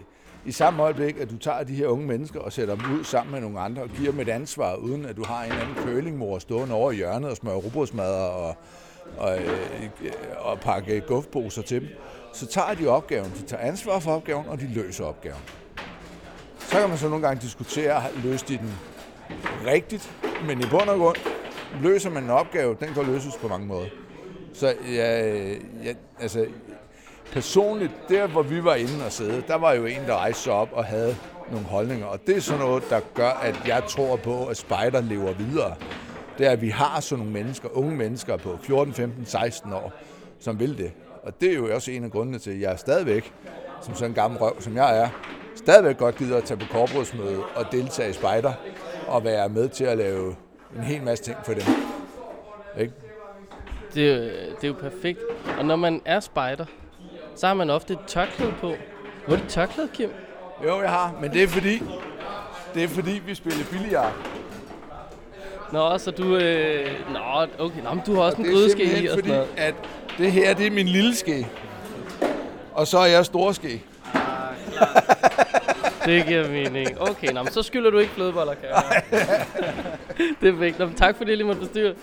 [0.45, 3.33] i samme øjeblik, at du tager de her unge mennesker og sætter dem ud sammen
[3.33, 6.39] med nogle andre og giver dem et ansvar, uden at du har en anden kølingmor
[6.39, 8.57] stående over i hjørnet og smøre robotsmadder og,
[9.19, 9.51] og, øh,
[10.39, 11.89] og pakke gufposer til dem,
[12.33, 13.33] så tager de opgaven.
[13.39, 15.41] De tager ansvar for opgaven, og de løser opgaven.
[16.73, 18.75] Så kan man så nogle gange diskutere, løser de den
[19.67, 20.13] rigtigt,
[20.47, 21.17] men i bund og grund
[21.81, 23.87] løser man en opgave, den kan løses på mange måder.
[24.55, 26.47] Så jeg, jeg, altså,
[27.33, 30.53] personligt, der hvor vi var inde og sidde, der var jo en, der rejste sig
[30.53, 31.17] op og havde
[31.51, 32.07] nogle holdninger.
[32.07, 35.75] Og det er sådan noget, der gør, at jeg tror på, at spejder lever videre.
[36.39, 39.93] Det er, at vi har sådan nogle mennesker, unge mennesker på 14, 15, 16 år,
[40.39, 40.93] som vil det.
[41.23, 43.33] Og det er jo også en af grundene til, at jeg er stadigvæk,
[43.83, 45.09] som sådan en gammel røv, som jeg er,
[45.57, 48.53] stadigvæk godt gider at tage på korporatsmøde og deltage i spejder
[49.09, 50.37] og være med til at lave
[50.77, 51.63] en hel masse ting for dem.
[52.79, 52.93] Ikke?
[53.95, 54.23] Det, er jo-
[54.61, 55.19] det er jo perfekt.
[55.59, 56.65] Og når man er spejder,
[57.37, 58.73] så har man ofte et tørklæde på.
[59.27, 60.11] Hvor er det tørklæde, Kim?
[60.65, 61.83] Jo, jeg har, men det er fordi,
[62.75, 64.13] det er fordi vi spiller billiard.
[65.73, 66.37] Nå, så du...
[66.37, 67.19] Øh, nå,
[67.59, 67.83] okay.
[67.85, 69.49] Nå, men du har også Og en grydeske i og sådan fordi, noget.
[69.57, 69.75] at
[70.19, 71.47] det her, det er min lille ske.
[72.73, 73.83] Og så er jeg stor ske.
[76.07, 77.01] Det giver mening.
[77.01, 79.05] Okay, nå, men så skylder du ikke flødeboller, kan jeg.
[80.41, 80.79] Det er vigtigt.
[80.79, 81.95] Nå, men tak fordi jeg lige måtte forstyrre.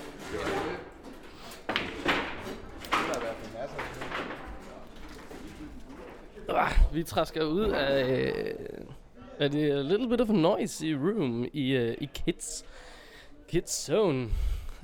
[6.50, 8.54] Ah, vi træsker ud af, øh,
[9.40, 12.66] af det a little bit of a noisy room i, uh, i Kids,
[13.48, 14.28] Kids Zone.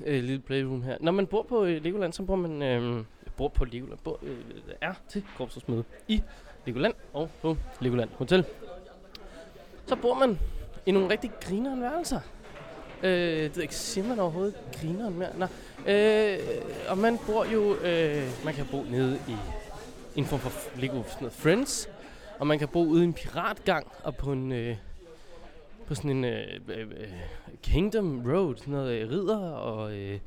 [0.06, 0.96] Øh, lille playroom her.
[1.00, 2.62] Når man bor på Legoland, så bor man...
[2.62, 3.04] Øh,
[3.36, 4.36] bor på Legoland, bor, øh,
[4.80, 6.22] er til korpsrådsmøde i
[6.66, 8.44] Legoland og på Legoland Hotel.
[9.86, 10.38] Så bor man
[10.86, 12.20] i nogle rigtig grineren værelser.
[13.02, 15.30] Øh, det ved ikke, siger man overhovedet grineren mere?
[15.38, 15.46] Nå.
[15.92, 16.38] Øh,
[16.88, 19.36] og man bor jo, øh, man kan bo nede i
[20.16, 21.88] en form for Lego sådan noget Friends,
[22.38, 24.76] og man kan bo ude i en piratgang og på en øh,
[25.86, 27.12] på sådan en øh, øh, øh,
[27.62, 30.20] Kingdom Road, sådan noget øh, ridder, og øh,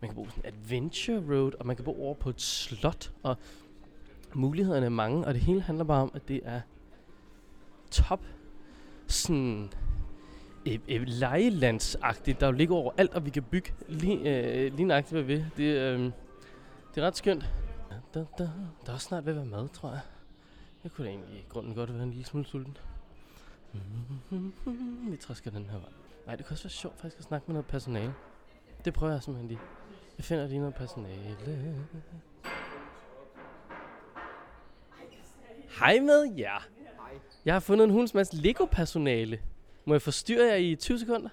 [0.00, 2.40] man kan bo på sådan en Adventure Road, og man kan bo over på et
[2.40, 3.36] slot, og
[4.34, 6.60] mulighederne er mange, og det hele handler bare om, at det er
[7.90, 8.20] top
[9.08, 9.70] sådan
[10.66, 14.86] øh, øh, lejelandsagtigt, der jo ligger over alt, og vi kan bygge lige, øh, lige
[14.86, 15.46] nøjagtigt, hvad vi vil.
[15.56, 16.00] Det, øh,
[16.94, 17.50] det er ret skønt.
[18.14, 18.50] Da, da,
[18.86, 20.00] der er også snart ved at være mad, tror jeg.
[20.84, 22.76] Jeg kunne da egentlig i grunden godt være en lille smule sulten.
[25.10, 25.90] Vi træsker den her vej.
[26.26, 28.14] Nej, det kunne også være sjovt faktisk at snakke med noget personale.
[28.84, 29.60] Det prøver jeg simpelthen lige.
[30.18, 31.36] Jeg finder lige noget personale.
[35.78, 36.75] Hej med jer.
[37.46, 39.40] Jeg har fundet en hulens masse Lego-personale.
[39.84, 41.28] Må jeg forstyrre jer i 20 sekunder?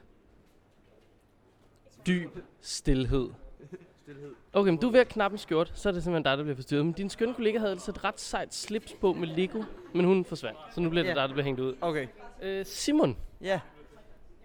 [2.08, 2.30] Dyb
[2.62, 3.30] stillhed.
[4.54, 6.44] Okay, men du er ved at knappe en skjort, så er det simpelthen dig, der
[6.44, 6.86] bliver forstyrret.
[6.86, 10.26] Men din skønne kollega havde altså et ret sejt slips på med Lego, men hun
[10.26, 10.60] forsvandt.
[10.72, 11.14] Så nu bliver det Ja.
[11.16, 11.76] dig, der bliver hængt ud.
[11.82, 12.08] Okay.
[12.42, 13.18] Øh, Simon.
[13.42, 13.60] Ja.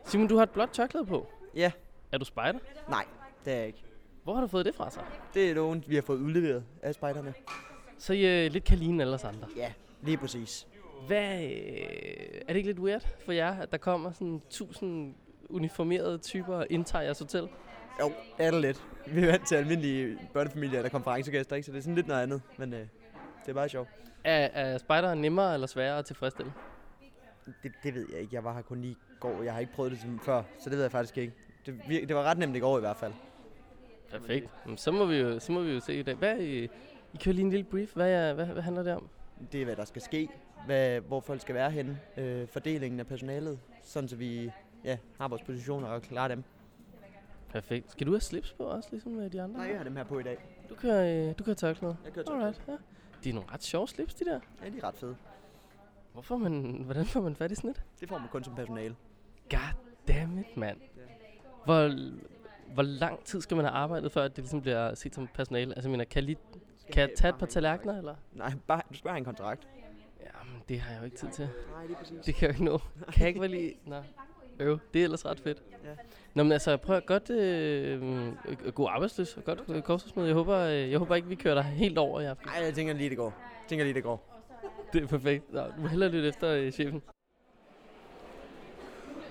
[0.04, 1.26] Simon, du har et blåt tørklæde på.
[1.54, 1.72] Ja.
[2.12, 2.58] Er du spejder?
[2.88, 3.04] Nej,
[3.44, 3.82] det er jeg ikke.
[4.24, 5.00] Hvor har du fået det fra så?
[5.34, 7.34] Det er nogen, vi har fået udleveret af spejderne.
[7.98, 9.46] Så I er lidt kan ligne alle os andre.
[9.56, 10.66] Ja, lige præcis.
[11.06, 11.50] Hvad, øh,
[12.40, 15.14] er det ikke lidt weird for jer, at der kommer sådan tusind
[15.50, 17.48] uniformerede typer og indtager jeres hotel?
[18.00, 18.84] Jo, det er det lidt.
[19.06, 21.66] Vi er vant til almindelige børnefamilier, der konferencegæster, ikke?
[21.66, 22.88] Så det er sådan lidt noget andet, men øh, det
[23.48, 23.88] er bare sjovt.
[24.24, 26.52] Er, er spejder nemmere eller sværere at tilfredsstille?
[27.62, 28.34] Det, det ved jeg ikke.
[28.34, 29.42] Jeg var her kun lige i går.
[29.42, 31.32] Jeg har ikke prøvet det som før, så det ved jeg faktisk ikke.
[31.66, 31.74] Det,
[32.08, 33.12] det var ret nemt i går i hvert fald.
[34.10, 34.50] Perfekt.
[34.64, 36.14] Jamen, så, må vi jo, så må vi jo se i dag.
[36.14, 36.64] Hvad, I,
[37.14, 37.92] I kører lige en lille brief.
[37.92, 39.08] Hvad, hvad, hvad handler det om?
[39.52, 40.28] Det er, hvad der skal ske.
[40.66, 42.00] Hvad, hvor folk skal være henne.
[42.16, 43.58] Øh, fordelingen af personalet.
[43.82, 44.50] sådan så vi
[44.84, 46.44] ja, har vores positioner og klarer dem.
[47.48, 47.90] Perfekt.
[47.92, 49.58] Skal du have slips på også, ligesom øh, de andre?
[49.58, 50.38] Nej, jeg har dem her på i dag.
[50.70, 51.96] Du kører, øh, du kører tørklæde?
[52.04, 52.46] Jeg kører tørklæde.
[52.46, 52.76] Alright, ja.
[53.24, 54.40] De er nogle ret sjove slips, de der.
[54.64, 55.16] Ja, de er ret fede.
[56.12, 57.82] Hvorfor man, hvordan får man fat i sådan et?
[58.00, 58.96] Det får man kun som personale.
[59.50, 59.74] God
[60.08, 60.78] damn it, mand.
[61.64, 61.92] Hvor,
[62.74, 65.74] hvor lang tid skal man have arbejdet, før at det ligesom bliver set som personale?
[65.74, 66.38] Altså, jeg mener, kan, jeg lige,
[66.92, 68.14] kan jeg tage et par tallerkener, eller?
[68.32, 69.68] Nej, bare, du skal bare have en kontrakt.
[70.34, 71.48] Jamen, det har jeg jo ikke tid til.
[71.72, 72.18] Nej, det er præcis.
[72.26, 72.78] Det kan jeg jo ikke nå.
[73.12, 73.74] Kan jeg ikke bare lige...
[73.86, 73.96] Nå.
[74.60, 75.62] Øv, det er ellers ret fedt.
[75.84, 75.88] Ja.
[76.34, 77.30] Nå, men altså, prøv at godt...
[77.30, 78.02] Øh,
[78.48, 80.26] øh, god arbejdsløs og godt øh.
[80.26, 82.48] Jeg håber, øh, jeg håber ikke, vi kører dig helt over i aften.
[82.48, 83.34] Nej, jeg tænker lige, det går.
[83.62, 84.44] Jeg tænker lige, det går.
[84.92, 85.52] Det er perfekt.
[85.52, 87.02] Nå, du må hellere lytte efter øh, chefen.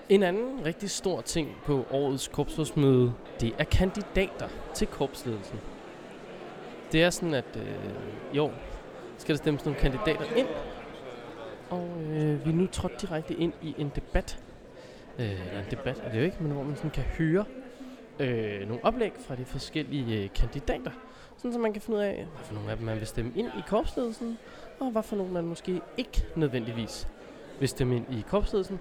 [0.08, 5.58] En anden rigtig stor ting på årets korpsrådsmøde, det er kandidater til korpsledelsen.
[6.92, 8.52] Det er sådan, at øh, i år
[9.18, 10.46] skal der stemmes nogle kandidater ind,
[11.70, 14.38] og øh, vi er nu trådt direkte ind i en debat.
[15.18, 17.44] Øh, eller en debat er det jo ikke, men hvor man sådan kan høre
[18.18, 20.90] øh, nogle oplæg fra de forskellige øh, kandidater,
[21.36, 23.32] sådan så man kan finde ud af, hvad for nogle af dem man vil stemme
[23.36, 24.38] ind i korpsledelsen,
[24.80, 27.08] og hvad for nogle man måske ikke nødvendigvis
[27.60, 28.80] vil stemme ind i korpsledelsen,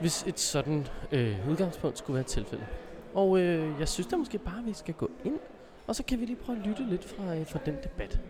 [0.00, 2.66] hvis et sådan øh, udgangspunkt skulle være tilfældet.
[3.14, 5.38] Og øh, jeg synes da måske bare, at vi skal gå ind,
[5.86, 8.20] og så kan vi lige prøve at lytte lidt fra, øh, fra den debat.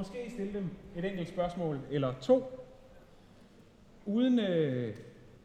[0.00, 2.66] Måske stille dem et enkelt spørgsmål eller to.
[4.06, 4.94] Uden øh,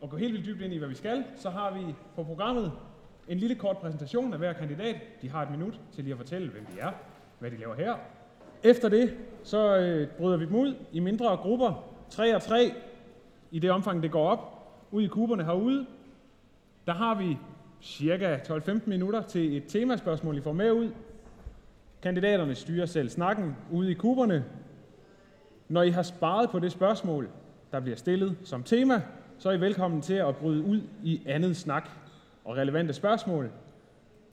[0.03, 2.71] at gå helt vildt dybt ind i, hvad vi skal, så har vi på programmet
[3.27, 4.95] en lille kort præsentation af hver kandidat.
[5.21, 6.91] De har et minut til lige at fortælle, hvem de er,
[7.39, 7.95] hvad de laver her.
[8.63, 12.71] Efter det, så øh, bryder vi dem ud i mindre grupper, tre og tre,
[13.51, 14.39] i det omfang, det går op,
[14.91, 15.85] ud i kuberne herude.
[16.87, 17.37] Der har vi
[17.81, 20.91] cirka 12-15 minutter til et temaspørgsmål, I får med ud.
[22.05, 24.45] Kandidaterne styrer selv snakken ude i kuberne.
[25.69, 27.29] Når I har sparet på det spørgsmål,
[27.71, 29.01] der bliver stillet som tema,
[29.37, 31.89] så er I velkommen til at bryde ud i andet snak
[32.43, 33.51] og relevante spørgsmål.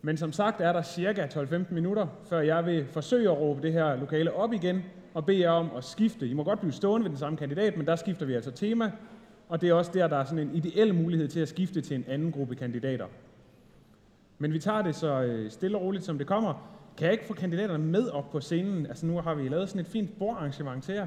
[0.02, 3.72] Men som sagt er der cirka 12-15 minutter, før jeg vil forsøge at råbe det
[3.72, 4.82] her lokale op igen
[5.14, 6.28] og bede jer om at skifte.
[6.28, 8.92] I må godt blive stående ved den samme kandidat, men der skifter vi altså tema,
[9.48, 11.96] og det er også der, der er sådan en ideel mulighed til at skifte til
[11.96, 13.06] en anden gruppe kandidater.
[14.38, 16.81] Men vi tager det så øh, stille og roligt, som det kommer.
[16.96, 18.86] Kan jeg ikke få kandidaterne med op på scenen?
[18.86, 21.06] Altså nu har vi lavet sådan et fint bordarrangement til jer.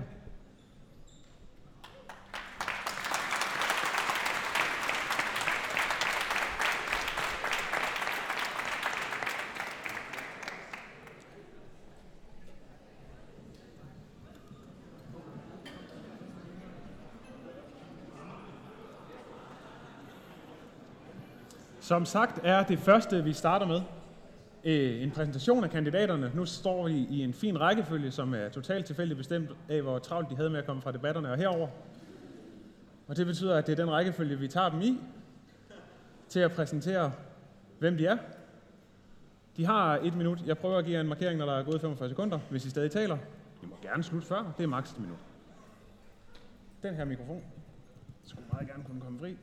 [21.80, 23.82] Som sagt er det første, vi starter med,
[24.66, 26.32] øh, en præsentation af kandidaterne.
[26.36, 30.30] Nu står vi i en fin rækkefølge, som er totalt tilfældigt bestemt af, hvor travlt
[30.30, 31.68] de havde med at komme fra debatterne og herover.
[33.08, 34.98] Og det betyder, at det er den rækkefølge, vi tager dem i,
[36.30, 37.12] til at præsentere,
[37.80, 38.18] hvem de er.
[39.58, 40.44] De har et minut.
[40.46, 42.70] Jeg prøver at give jer en markering, når der er gået 45 sekunder, hvis I
[42.70, 43.18] stadig taler.
[43.64, 44.54] I må gerne slutte før.
[44.58, 45.18] Det er maks et minut.
[46.84, 47.44] Den her mikrofon
[48.24, 49.38] skulle meget gerne kunne komme fri.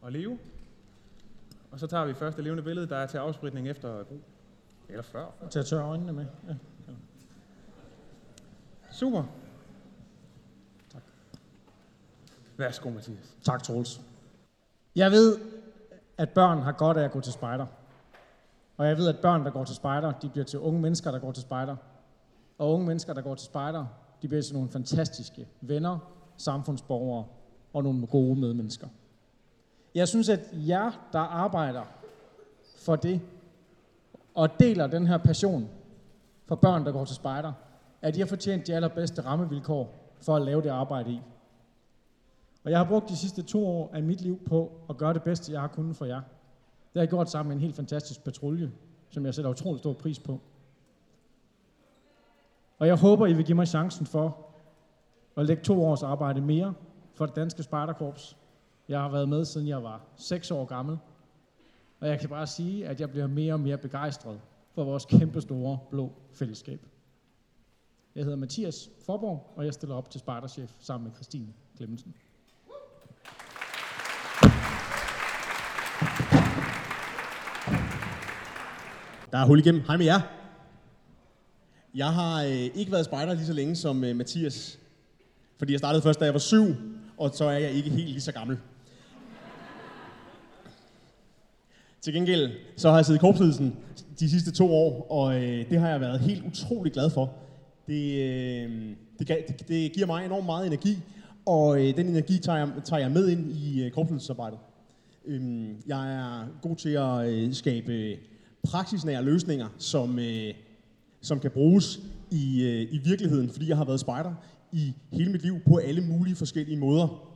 [0.00, 0.38] Og leve.
[1.70, 4.20] Og så tager vi først det levende billede, der er til afspritning efter brug.
[4.88, 5.26] Eller før.
[5.50, 6.26] Til at tørre øjnene med.
[6.48, 6.54] Ja.
[8.92, 9.24] Super.
[10.92, 11.02] Tak.
[12.56, 13.36] Værsgo, Mathias.
[13.42, 14.00] Tak, Troels.
[14.96, 15.38] Jeg ved,
[16.18, 17.66] at børn har godt af at gå til spejder.
[18.76, 21.18] Og jeg ved, at børn, der går til spejder, de bliver til unge mennesker, der
[21.18, 21.76] går til spejder.
[22.58, 23.86] Og unge mennesker, der går til spejder,
[24.22, 25.98] de bliver til nogle fantastiske venner,
[26.36, 27.26] samfundsborgere
[27.72, 28.88] og nogle gode medmennesker.
[29.98, 31.82] Jeg synes, at jer, der arbejder
[32.76, 33.20] for det,
[34.34, 35.68] og deler den her passion
[36.46, 37.52] for børn, der går til spejder,
[38.02, 41.20] at I har fortjent de allerbedste rammevilkår for at lave det arbejde i.
[42.64, 45.22] Og jeg har brugt de sidste to år af mit liv på at gøre det
[45.22, 46.20] bedste, jeg har kunnet for jer.
[46.20, 48.72] Det har jeg gjort sammen med en helt fantastisk patrulje,
[49.10, 50.40] som jeg sætter utrolig stor pris på.
[52.78, 54.36] Og jeg håber, I vil give mig chancen for
[55.36, 56.74] at lægge to års arbejde mere
[57.14, 58.36] for det danske spejderkorps.
[58.88, 60.98] Jeg har været med, siden jeg var 6 år gammel.
[62.00, 64.40] Og jeg kan bare sige, at jeg bliver mere og mere begejstret
[64.74, 66.80] for vores kæmpe store blå fællesskab.
[68.14, 71.46] Jeg hedder Mathias Forborg, og jeg stiller op til spejderchef sammen med Christine
[71.76, 72.14] Klemmensen.
[79.32, 79.82] Der er hul igennem.
[79.86, 80.20] Hej med jer.
[81.94, 84.78] Jeg har øh, ikke været spejder lige så længe som øh, Mathias.
[85.58, 86.76] Fordi jeg startede først, da jeg var syv,
[87.18, 88.58] og så er jeg ikke helt lige så gammel.
[92.00, 93.76] Til gengæld, så har jeg siddet i korpsledelsen
[94.20, 97.32] de sidste to år, og øh, det har jeg været helt utrolig glad for.
[97.86, 100.98] Det, øh, det, det, det giver mig enormt meget energi,
[101.46, 104.58] og øh, den energi tager jeg, tager jeg med ind i øh, korpsledelsesarbejdet.
[105.24, 108.16] Øh, jeg er god til at øh, skabe
[108.62, 110.54] praksisnære løsninger, som, øh,
[111.20, 114.34] som kan bruges i, øh, i virkeligheden, fordi jeg har været spejder
[114.72, 117.28] i hele mit liv på alle mulige forskellige måder.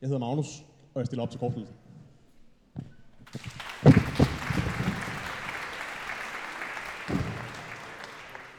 [0.00, 1.85] Jeg hedder Magnus, og jeg stiller op til korpsledelsen.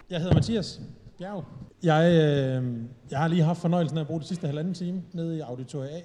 [0.10, 0.82] Jeg hedder Mathias
[1.18, 1.46] Bjerg.
[1.84, 5.38] Jeg, øh, jeg har lige haft fornøjelsen af at bruge de sidste halvanden time nede
[5.38, 6.02] i Auditoriet A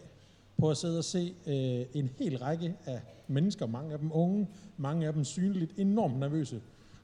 [0.58, 4.48] på at sidde og se øh, en hel række af mennesker, mange af dem unge,
[4.76, 6.60] mange af dem synligt enormt nervøse,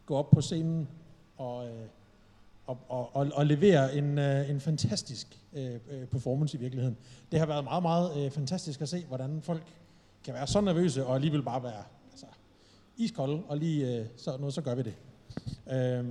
[0.07, 0.89] gå op på scenen
[1.37, 1.87] og, øh,
[2.67, 6.97] og, og, og, og levere en, øh, en fantastisk øh, øh, performance i virkeligheden.
[7.33, 9.63] Det har været meget, meget øh, fantastisk at se, hvordan folk
[10.25, 12.27] kan være så nervøse og alligevel bare være altså,
[12.97, 14.95] iskolde, og lige øh, så, noget, så gør vi det.
[15.71, 16.05] Øh,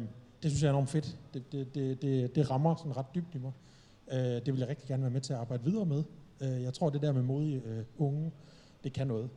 [0.43, 1.17] det synes jeg er enormt fedt.
[1.33, 3.51] Det, det, det, det, det rammer sådan ret dybt i mig.
[4.11, 6.03] Øh, det vil jeg rigtig gerne være med til at arbejde videre med.
[6.41, 8.31] Øh, jeg tror, det der med modige øh, unge,
[8.83, 9.29] det kan noget.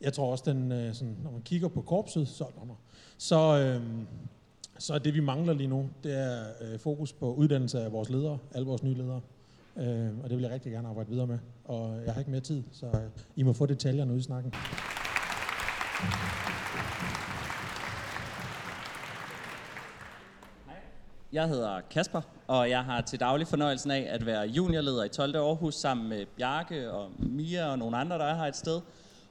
[0.00, 2.46] Jeg tror også, den, øh, sådan, når man kigger på korpset, så,
[3.18, 3.82] så, øh,
[4.78, 8.10] så er det, vi mangler lige nu, det er øh, fokus på uddannelse af vores
[8.10, 9.20] ledere, alle vores nye ledere.
[9.76, 11.38] Øh, og det vil jeg rigtig gerne arbejde videre med.
[11.64, 14.54] Og jeg har ikke mere tid, så øh, I må få detaljerne ud i snakken.
[21.32, 25.36] Jeg hedder Kasper, og jeg har til daglig fornøjelsen af at være juniorleder i 12.
[25.36, 28.80] Aarhus sammen med Bjarke og Mia og nogle andre, der er her et sted.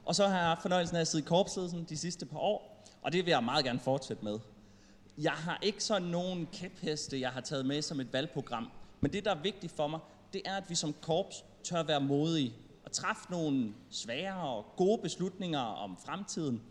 [0.04, 2.84] Og så har jeg haft fornøjelsen af at sidde i korpsledelsen de sidste par år,
[3.02, 4.38] og det vil jeg meget gerne fortsætte med.
[5.18, 9.24] Jeg har ikke sådan nogen kæpheste, jeg har taget med som et valgprogram, men det,
[9.24, 10.00] der er vigtigt for mig,
[10.34, 14.98] det er, at vi som korps tør være modige og træffe nogle svære og gode
[15.02, 16.62] beslutninger om fremtiden,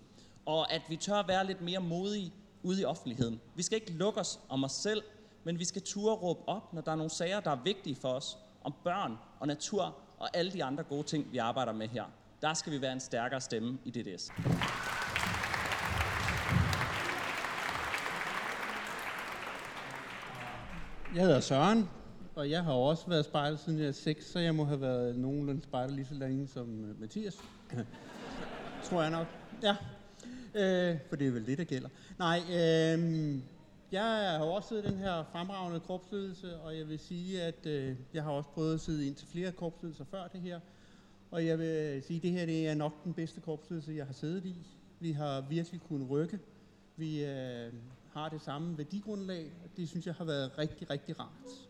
[0.45, 3.41] og at vi tør være lidt mere modige ude i offentligheden.
[3.55, 5.03] Vi skal ikke lukke os om os selv,
[5.43, 8.09] men vi skal turde råbe op, når der er nogle sager, der er vigtige for
[8.09, 12.03] os, om børn og natur og alle de andre gode ting, vi arbejder med her.
[12.41, 14.31] Der skal vi være en stærkere stemme i DDS.
[21.15, 21.89] Jeg hedder Søren,
[22.35, 25.17] og jeg har også været spejder siden jeg er 6, så jeg må have været
[25.17, 27.37] nogenlunde spejder lige så længe som øh, Mathias.
[28.89, 29.27] Tror jeg nok.
[29.63, 29.75] Ja,
[30.55, 31.89] øh, for det er vel det, der gælder.
[32.19, 33.39] Nej, øh,
[33.91, 34.03] jeg
[34.37, 38.23] har også siddet i den her fremragende korpsledelse, og jeg vil sige, at øh, jeg
[38.23, 40.59] har også prøvet at sidde ind til flere korpsledelser før det her.
[41.31, 44.13] Og jeg vil sige, at det her det er nok den bedste korpsledelse, jeg har
[44.13, 44.55] siddet i.
[44.99, 46.39] Vi har virkelig kunnet rykke.
[46.95, 47.73] Vi øh,
[48.13, 51.69] har det samme værdigrundlag, og det synes jeg har været rigtig, rigtig rart.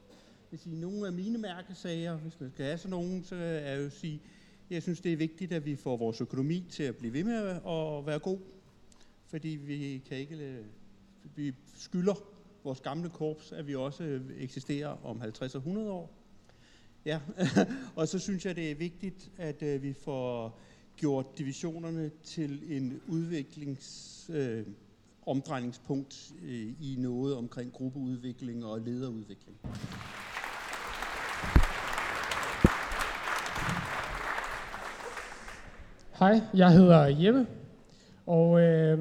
[0.53, 3.85] Vil sige, nogle af mine mærkesager, hvis man skal have sådan nogen, så er jo
[3.85, 4.21] at sige,
[4.69, 7.47] jeg synes, det er vigtigt, at vi får vores økonomi til at blive ved med
[7.47, 8.39] at være god.
[9.27, 10.59] Fordi vi kan ikke
[11.35, 12.13] vi skylder
[12.63, 16.13] vores gamle korps, at vi også eksisterer om 50 og 100 år.
[17.05, 17.19] Ja,
[17.95, 20.59] og så synes jeg, det er vigtigt, at øh, vi får
[20.97, 24.65] gjort divisionerne til en udviklings øh,
[25.25, 29.57] omdrejningspunkt øh, i noget omkring gruppeudvikling og lederudvikling.
[36.19, 37.45] Hej, jeg hedder Jeppe,
[38.27, 38.99] og øh,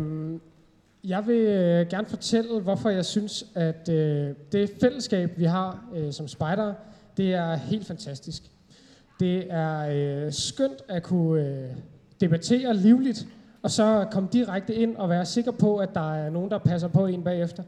[1.05, 6.12] jeg vil øh, gerne fortælle, hvorfor jeg synes, at øh, det fællesskab, vi har øh,
[6.12, 6.75] som spejder,
[7.16, 8.42] det er helt fantastisk.
[9.20, 11.70] Det er øh, skønt at kunne øh,
[12.20, 13.27] debattere livligt,
[13.62, 16.88] og så komme direkte ind og være sikker på, at der er nogen, der passer
[16.88, 17.62] på en bagefter.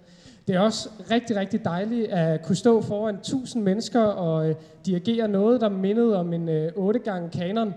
[0.46, 4.54] Det er også rigtig, rigtig dejligt at kunne stå foran 1000 mennesker og øh,
[4.86, 7.74] dirigere noget, der mindede om en øh, 8 gange kanon.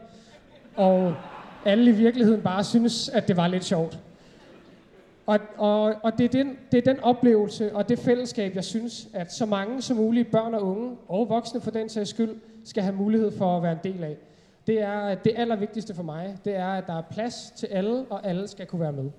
[0.75, 1.15] Og
[1.67, 3.99] alle i virkeligheden bare synes, at det var lidt sjovt.
[5.25, 9.07] Og, og, og det, er den, det er den oplevelse og det fællesskab, jeg synes,
[9.13, 12.83] at så mange som muligt børn og unge, og voksne for den sags skyld, skal
[12.83, 14.17] have mulighed for at være en del af.
[14.67, 18.27] Det er det allervigtigste for mig, det er, at der er plads til alle, og
[18.27, 19.11] alle skal kunne være med.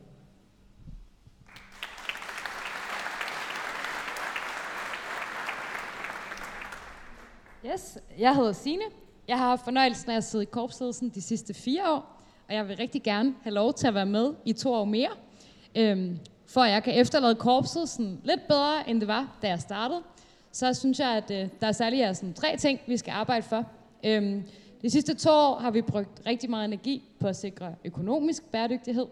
[7.73, 8.83] Yes, jeg hedder Sine.
[9.29, 12.18] Jeg har haft fornøjelsen af at sidde i korpsledelsen de sidste fire år,
[12.49, 15.11] og jeg vil rigtig gerne have lov til at være med i to år mere,
[15.77, 19.61] øhm, for at jeg kan efterlade korpset sådan lidt bedre, end det var, da jeg
[19.61, 20.03] startede.
[20.53, 23.43] Så synes jeg, at øh, der er særligt er sådan tre ting, vi skal arbejde
[23.43, 23.65] for.
[24.05, 24.43] Øhm,
[24.83, 29.07] de sidste to år har vi brugt rigtig meget energi på at sikre økonomisk bæredygtighed.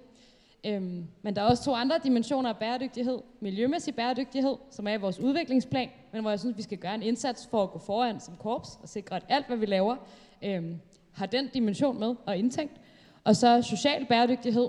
[0.66, 3.18] Øhm, men der er også to andre dimensioner af bæredygtighed.
[3.40, 7.02] Miljømæssig bæredygtighed, som er i vores udviklingsplan, men hvor jeg synes, vi skal gøre en
[7.02, 9.96] indsats for at gå foran som korps og sikre, at alt, hvad vi laver,
[10.44, 10.80] øhm,
[11.12, 12.80] har den dimension med og indtænkt.
[13.26, 14.68] Og så social bæredygtighed.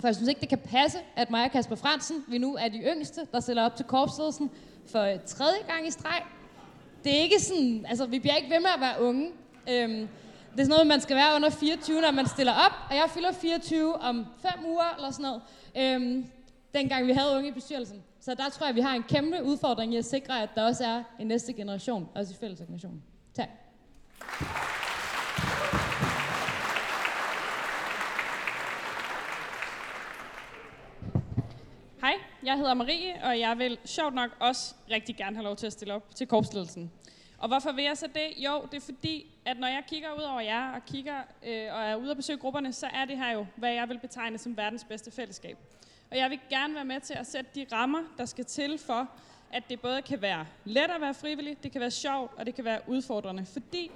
[0.00, 2.68] For jeg synes ikke, det kan passe, at mig og Kasper Fransen, vi nu er
[2.68, 4.50] de yngste, der stiller op til korpsledelsen
[4.86, 6.22] for tredje gang i streg.
[7.04, 9.26] Det er ikke sådan, altså vi bliver ikke ved med at være unge.
[9.70, 10.08] Øhm,
[10.52, 13.04] det er sådan noget, man skal være under 24, når man stiller op, og jeg
[13.08, 15.42] fylder 24 om 5 uger eller sådan noget.
[15.76, 16.26] Øhm,
[16.74, 18.02] dengang vi havde unge i bestyrelsen.
[18.20, 20.84] Så der tror jeg, vi har en kæmpe udfordring i at sikre, at der også
[20.84, 23.02] er en næste generation, også i fællesorganisationen.
[23.34, 23.48] Tak.
[32.06, 35.66] Hej, jeg hedder Marie, og jeg vil sjovt nok også rigtig gerne have lov til
[35.66, 36.92] at stille op til korpsledelsen.
[37.38, 38.44] Og hvorfor vil jeg så det?
[38.44, 41.82] Jo, det er fordi, at når jeg kigger ud over jer og kigger øh, og
[41.82, 44.56] er ude og besøge grupperne, så er det her jo, hvad jeg vil betegne som
[44.56, 45.58] verdens bedste fællesskab.
[46.10, 49.08] Og jeg vil gerne være med til at sætte de rammer, der skal til for,
[49.52, 52.54] at det både kan være let at være frivillig, det kan være sjovt, og det
[52.54, 53.46] kan være udfordrende.
[53.46, 53.90] Fordi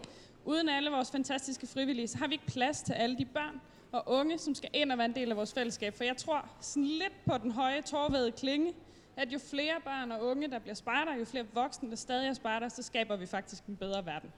[0.45, 3.61] uden alle vores fantastiske frivillige, så har vi ikke plads til alle de børn
[3.93, 5.95] og unge, som skal ind og være en del af vores fællesskab.
[5.95, 8.75] For jeg tror sådan lidt på den høje tårvede klinge,
[9.17, 12.33] at jo flere børn og unge, der bliver spejder, jo flere voksne, der stadig er
[12.33, 14.33] spejder, så skaber vi faktisk en bedre verden.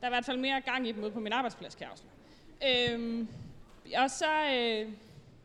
[0.00, 1.90] Der er i hvert fald mere gang i dem ude på min arbejdsplads, kan jeg
[1.90, 2.12] afsløre.
[2.94, 3.28] Øhm,
[3.96, 4.92] og så, øh,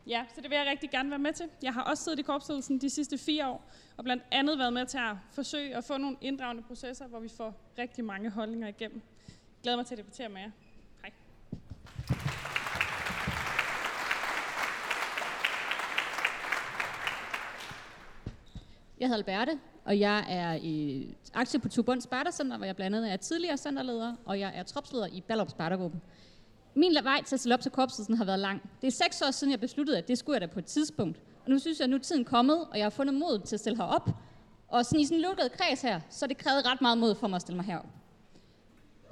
[0.06, 1.48] ja, så det vil jeg rigtig gerne være med til.
[1.62, 4.86] Jeg har også siddet i korpsledelsen de sidste fire år, og blandt andet været med
[4.86, 9.02] til at forsøge at få nogle inddragende processer, hvor vi får rigtig mange holdninger igennem.
[9.28, 10.50] Jeg glæder mig til at debattere med jer.
[11.02, 11.10] Hej.
[19.00, 23.12] Jeg hedder Alberte, og jeg er i, aktiv på Tubund Spartacenter, hvor jeg blandt andet
[23.12, 26.02] er tidligere centerleder, og jeg er tropsleder i Ballerup Spartagruppen.
[26.74, 28.70] Min vej til at stille op til korpsen har været lang.
[28.80, 31.20] Det er seks år siden, jeg besluttede, at det skulle jeg da på et tidspunkt.
[31.44, 33.56] Og nu synes jeg, at nu er tiden kommet, og jeg har fundet mod til
[33.56, 34.10] at stille herop.
[34.68, 37.28] Og sådan i sådan en lukket kreds her, så det krævede ret meget mod for
[37.28, 37.86] mig at stille mig herop.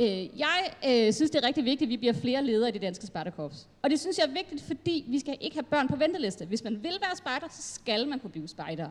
[0.00, 2.82] Øh, jeg øh, synes, det er rigtig vigtigt, at vi bliver flere ledere i det
[2.82, 3.68] danske spejderkorps.
[3.82, 6.46] Og det synes jeg er vigtigt, fordi vi skal ikke have børn på venteliste.
[6.46, 8.90] Hvis man vil være spejder, så skal man kunne blive spejder.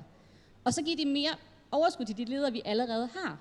[0.63, 1.29] Og så give de mere
[1.71, 3.37] overskud til de ledere, vi allerede har.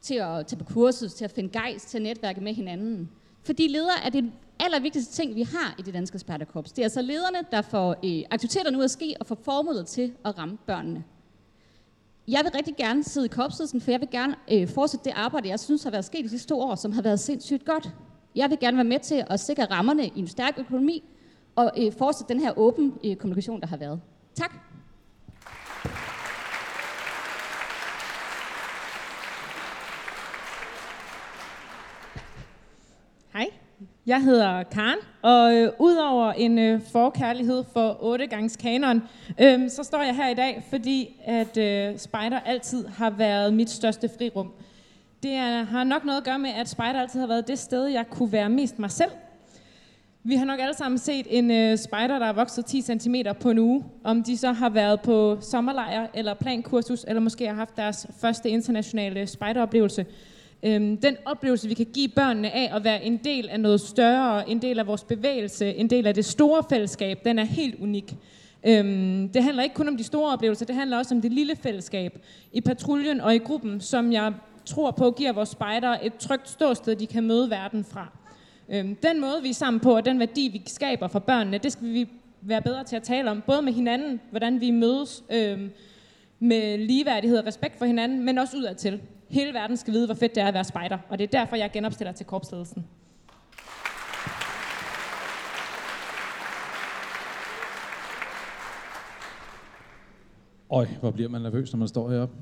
[0.00, 3.10] Til at tage på kursus, til at finde gejst, til at netværke med hinanden.
[3.42, 6.72] Fordi ledere er det allervigtigste ting, vi har i det danske spejderkorps.
[6.72, 10.12] Det er altså lederne, der får øh, aktiviteterne ud at ske og får formålet til
[10.24, 11.04] at ramme børnene.
[12.28, 15.48] Jeg vil rigtig gerne sidde i korpsledelsen, for jeg vil gerne øh, fortsætte det arbejde,
[15.48, 17.90] jeg synes har været sket de sidste to år, som har været sindssygt godt.
[18.34, 21.04] Jeg vil gerne være med til at sikre rammerne i en stærk økonomi,
[21.56, 24.00] og øh, fortsætte den her åben øh, kommunikation, der har været.
[24.34, 24.52] Tak.
[33.32, 33.46] Hej,
[34.06, 39.02] jeg hedder Karen, og øh, udover en øh, forkærlighed for 8 gange kanon,
[39.40, 43.70] øh, så står jeg her i dag, fordi at øh, Spider altid har været mit
[43.70, 44.52] største frirum.
[45.22, 47.86] Det er, har nok noget at gøre med, at Spider altid har været det sted,
[47.86, 49.10] jeg kunne være mest mig selv.
[50.24, 53.50] Vi har nok alle sammen set en øh, spider, der er vokset 10 cm på
[53.50, 53.84] en uge.
[54.04, 58.48] Om de så har været på sommerlejr eller plankursus, eller måske har haft deres første
[58.48, 60.06] internationale spideroplevelse.
[60.62, 64.50] Øhm, den oplevelse, vi kan give børnene af at være en del af noget større,
[64.50, 68.14] en del af vores bevægelse, en del af det store fællesskab, den er helt unik.
[68.66, 71.56] Øhm, det handler ikke kun om de store oplevelser, det handler også om det lille
[71.56, 72.18] fællesskab
[72.52, 74.32] i patruljen og i gruppen, som jeg
[74.64, 78.12] tror på giver vores spejdere et trygt ståsted, de kan møde verden fra.
[78.68, 81.72] Øhm, den måde, vi er sammen på, og den værdi, vi skaber for børnene, det
[81.72, 82.08] skal vi
[82.42, 85.70] være bedre til at tale om, både med hinanden, hvordan vi mødes øhm,
[86.38, 89.00] med ligeværdighed og respekt for hinanden, men også udadtil.
[89.28, 91.56] Hele verden skal vide, hvor fedt det er at være spejder, og det er derfor,
[91.56, 92.86] jeg genopstiller til korpsledelsen.
[100.70, 102.34] Øj, hvor bliver man nervøs, når man står heroppe.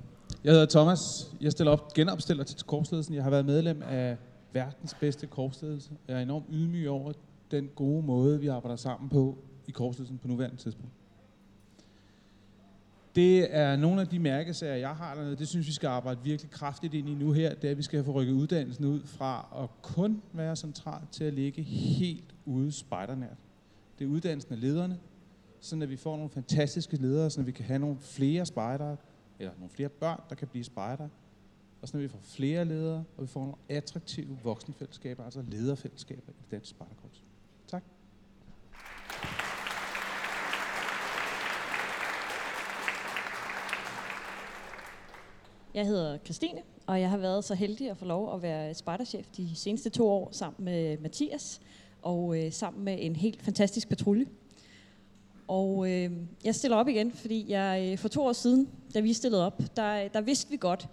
[0.44, 1.34] Jeg hedder Thomas.
[1.40, 3.14] Jeg stiller op, genopstiller til korpsledelsen.
[3.14, 4.16] Jeg har været medlem af
[4.52, 5.90] verdens bedste korpsledelse.
[6.08, 7.12] Jeg er enormt ydmyg over
[7.50, 10.92] den gode måde, vi arbejder sammen på i korpsledelsen på nuværende tidspunkt.
[13.14, 15.36] Det er nogle af de mærkesager, jeg har dernede.
[15.36, 17.54] Det synes vi skal arbejde virkelig kraftigt ind i nu her.
[17.54, 21.24] Det er, at vi skal få rykket uddannelsen ud fra at kun være central til
[21.24, 23.36] at ligge helt ude spejdernært.
[23.98, 24.98] Det er uddannelsen af lederne,
[25.60, 28.96] sådan at vi får nogle fantastiske ledere, så vi kan have nogle flere spejdere,
[29.38, 31.08] eller nogle flere børn, der kan blive spejdere,
[31.82, 36.34] og så vi får flere ledere, og vi får nogle attraktive voksenfællesskaber, altså lederfællesskaber i
[36.42, 37.24] det danske spejderkorps.
[37.68, 37.82] Tak.
[45.74, 49.26] Jeg hedder Christine, og jeg har været så heldig at få lov at være spejderchef
[49.36, 51.60] de seneste to år sammen med Mathias,
[52.02, 54.26] og øh, sammen med en helt fantastisk patrulje.
[55.48, 56.10] Og øh,
[56.44, 59.62] jeg stiller op igen, fordi jeg øh, for to år siden, da vi stillede op,
[59.76, 60.88] der, der vidste vi godt,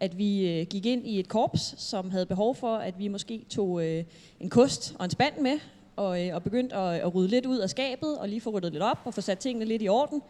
[0.00, 3.44] at vi øh, gik ind i et korps, som havde behov for, at vi måske
[3.48, 4.04] tog øh,
[4.40, 5.58] en kost og en spand med,
[5.96, 8.72] og, øh, og begyndte at, at rydde lidt ud af skabet, og lige få ryddet
[8.72, 10.22] lidt op, og få sat tingene lidt i orden.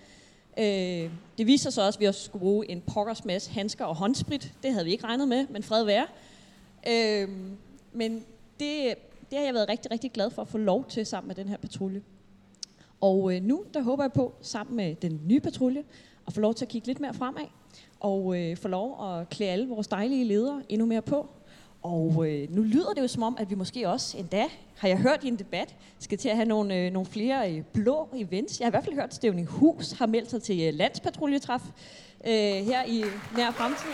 [0.59, 3.97] Øh, det viser sig også, at vi også skulle bruge en pokkers masse handsker og
[3.97, 4.53] håndsprit.
[4.63, 6.07] Det havde vi ikke regnet med, men fred være.
[6.89, 7.29] Øh,
[7.93, 8.25] men
[8.61, 8.95] det,
[9.31, 11.49] det har jeg været rigtig, rigtig glad for at få lov til sammen med den
[11.49, 12.03] her patrulje.
[13.01, 15.85] Og øh, nu, der håber jeg på, sammen med den nye patrulje,
[16.27, 17.45] at få lov til at kigge lidt mere fremad,
[18.01, 21.29] og øh, få lov at klæde alle vores dejlige ledere endnu mere på.
[21.85, 24.45] Og øh, nu lyder det jo som om, at vi måske også endda,
[24.77, 27.63] har jeg hørt i en debat, skal til at have nogle, øh, nogle flere øh,
[27.73, 28.61] blå events.
[28.61, 31.63] Jeg har i hvert fald hørt, at Stævning Hus har meldt sig til øh, landspatruljetræf
[32.27, 33.05] øh, her i
[33.37, 33.91] nær fremtid.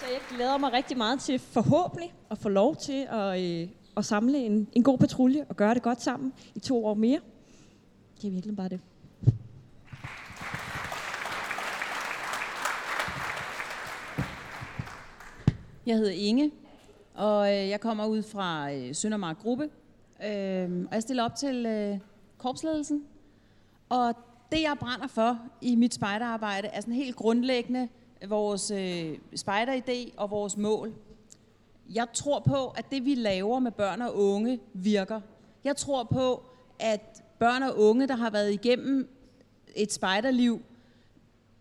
[0.00, 4.04] Så jeg glæder mig rigtig meget til forhåbentlig at få lov til at, øh, at
[4.04, 7.20] samle en, en god patrulje og gøre det godt sammen i to år mere.
[8.22, 8.80] Det er virkelig bare det.
[15.86, 16.50] Jeg hedder Inge,
[17.14, 19.70] og øh, jeg kommer ud fra øh, Søndermark Gruppe.
[20.24, 21.98] Øhm, og jeg stiller op til øh,
[22.38, 23.04] korpsledelsen.
[23.88, 24.14] Og
[24.52, 27.88] det, jeg brænder for i mit spejderarbejde, er sådan helt grundlæggende
[28.28, 28.72] vores
[29.40, 30.94] spejderidé og vores mål.
[31.94, 35.20] Jeg tror på, at det, vi laver med børn og unge, virker.
[35.64, 36.42] Jeg tror på,
[36.78, 39.08] at børn og unge, der har været igennem
[39.76, 40.62] et spejderliv,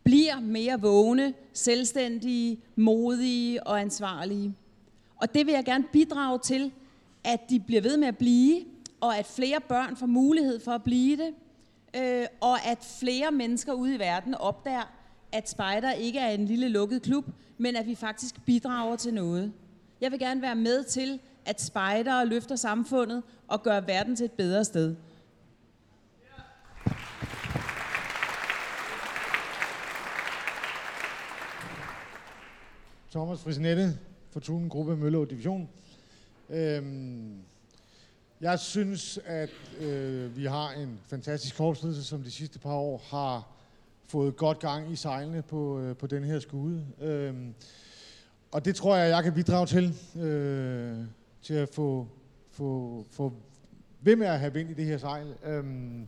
[0.03, 4.55] bliver mere vågne, selvstændige, modige og ansvarlige.
[5.15, 6.71] Og det vil jeg gerne bidrage til,
[7.23, 8.65] at de bliver ved med at blive,
[9.01, 11.33] og at flere børn får mulighed for at blive det,
[11.95, 14.93] øh, og at flere mennesker ude i verden opdager,
[15.31, 17.25] at spejder ikke er en lille lukket klub,
[17.57, 19.51] men at vi faktisk bidrager til noget.
[20.01, 24.31] Jeg vil gerne være med til, at spejdere løfter samfundet og gør verden til et
[24.31, 24.95] bedre sted.
[33.11, 33.97] Thomas Frisnette,
[34.31, 35.69] Fortunen Gruppe Mølle Division.
[36.49, 37.37] Øhm,
[38.41, 39.49] jeg synes, at
[39.79, 43.47] øh, vi har en fantastisk korpsledelse, som de sidste par år har
[44.07, 46.85] fået godt gang i sejlene på, øh, på den her skude.
[47.01, 47.53] Øhm,
[48.51, 50.97] og det tror jeg, jeg kan bidrage til, øh,
[51.41, 52.07] til at få,
[52.51, 53.33] få, få
[54.01, 55.33] ved med at have vind i det her sejl.
[55.43, 56.07] Øhm,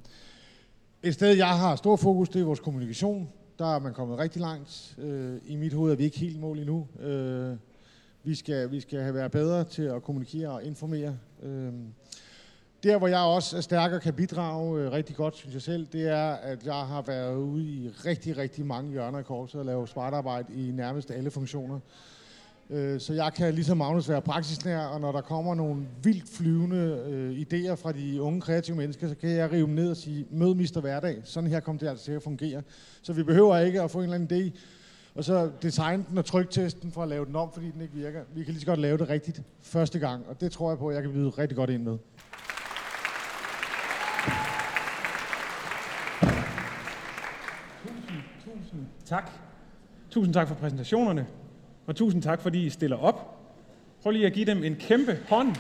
[1.04, 3.30] et sted, jeg har stor fokus, det er vores kommunikation.
[3.62, 4.96] Der er man kommet rigtig langt.
[4.98, 6.88] Øh, I mit hoved er vi ikke helt mål endnu.
[7.00, 7.56] Øh,
[8.24, 11.18] vi skal, vi skal have været bedre til at kommunikere og informere.
[11.44, 11.74] Øh,
[12.84, 16.08] der, hvor jeg også er stærkere kan bidrage øh, rigtig godt, synes jeg selv, det
[16.08, 19.88] er, at jeg har været ude i rigtig, rigtig mange hjørner i korset og lave
[19.88, 21.80] spartarbejde i nærmest alle funktioner.
[22.72, 27.04] Øh, så jeg kan ligesom Magnus være praksisnær, og når der kommer nogle vildt flyvende
[27.08, 30.26] øh, idéer fra de unge kreative mennesker, så kan jeg rive dem ned og sige,
[30.30, 31.22] mød Mister Hverdag.
[31.24, 32.62] Sådan her kommer det altså til at fungere.
[33.02, 34.60] Så vi behøver ikke at få en eller anden idé,
[35.16, 37.94] og så designe den og trykteste den for at lave den om, fordi den ikke
[37.94, 38.22] virker.
[38.34, 40.88] Vi kan lige så godt lave det rigtigt første gang, og det tror jeg på,
[40.88, 41.98] at jeg kan byde rigtig godt ind med.
[48.46, 49.32] Tusind tak.
[50.10, 51.28] Tusind tak for præsentationerne,
[51.86, 53.38] og tusind tak, fordi I stiller op.
[54.04, 55.56] Prøv lige at give dem en kæmpe hånd.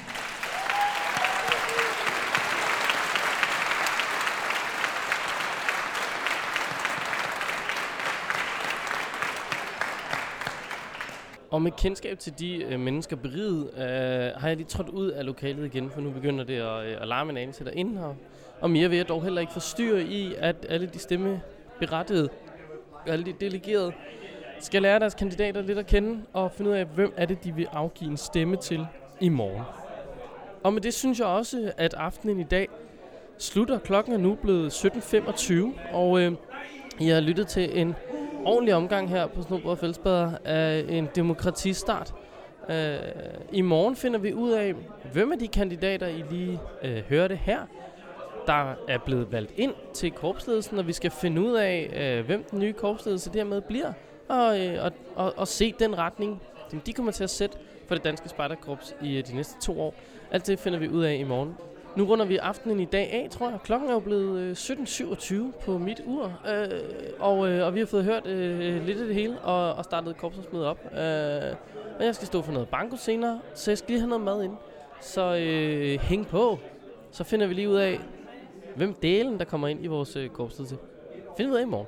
[11.52, 15.26] Og med kendskab til de øh, mennesker beriget, øh, har jeg lige trådt ud af
[15.26, 18.06] lokalet igen, for nu begynder det at, øh, at larme en anelse derinde.
[18.06, 18.16] Og,
[18.62, 22.30] og mere vil jeg dog heller ikke forstyrre i, at alle de stemmeberettigede,
[23.08, 23.94] alle de delegerede,
[24.62, 27.56] skal lære deres kandidater lidt at kende og finde ud af, hvem er det, de
[27.56, 28.88] vil afgive en stemme til
[29.20, 29.64] i morgen.
[30.64, 32.68] Og med det synes jeg også, at aftenen i dag
[33.38, 33.80] slutter.
[33.80, 36.34] Klokken er nu blevet 17.25, og øh,
[37.00, 37.96] jeg har lyttet til en
[38.46, 42.14] ordentlig omgang her på Snobrød Fællesbader af en demokratistart.
[42.70, 42.96] Øh,
[43.52, 44.74] I morgen finder vi ud af,
[45.14, 47.60] hvem af de kandidater, I lige øh, hørte her,
[48.48, 52.44] der er blevet valgt ind til korpsledelsen, og vi skal finde ud af, øh, hvem
[52.52, 53.94] den nye korpsledelse dermed bliver,
[54.32, 57.58] og, øh, og, og, og se den retning, som de kommer til at sætte
[57.88, 59.94] for det danske spejderkorps i øh, de næste to år.
[60.32, 61.56] Alt det finder vi ud af i morgen.
[61.96, 63.60] Nu runder vi aftenen i dag af, tror jeg.
[63.64, 66.80] Klokken er jo blevet øh, 17.27 på mit ur, øh,
[67.20, 70.18] og, øh, og vi har fået hørt øh, lidt af det hele og, og startet
[70.18, 70.80] korpsmødet op.
[70.94, 71.56] Øh,
[72.00, 74.44] og jeg skal stå for noget banko senere, så jeg skal lige have noget mad
[74.44, 74.54] ind.
[75.02, 76.60] Så øh, hæng på,
[77.12, 78.00] så finder vi lige ud af,
[78.76, 80.78] hvem delen, der kommer ind i vores øh, korpsledelse.
[81.38, 81.88] Find ud af i morgen.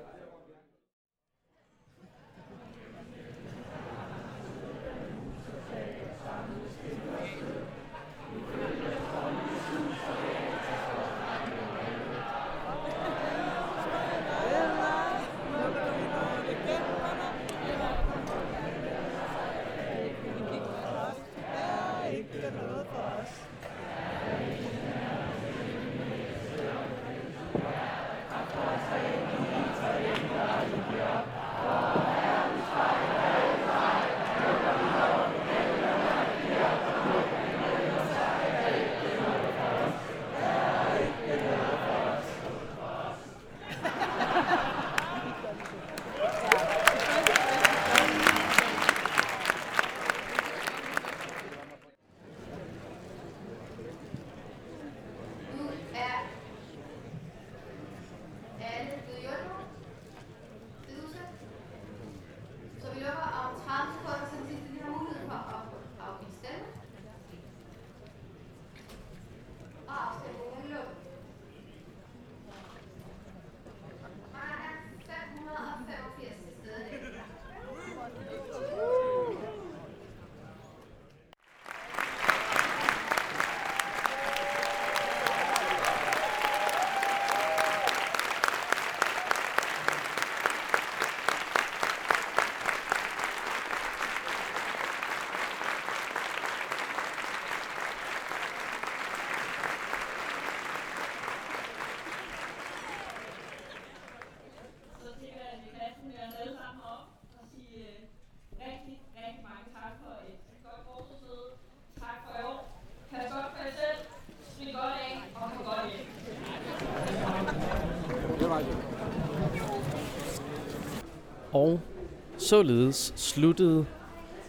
[122.43, 123.85] Således sluttede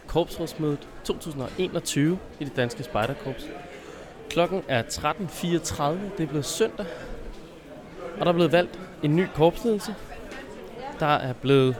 [0.07, 3.47] korpsrådsmødet 2021 i det danske spejderkorps.
[4.29, 5.83] Klokken er 13.34,
[6.17, 6.85] det er blevet søndag,
[8.19, 9.95] og der er blevet valgt en ny korpsledelse.
[10.99, 11.75] Der er blevet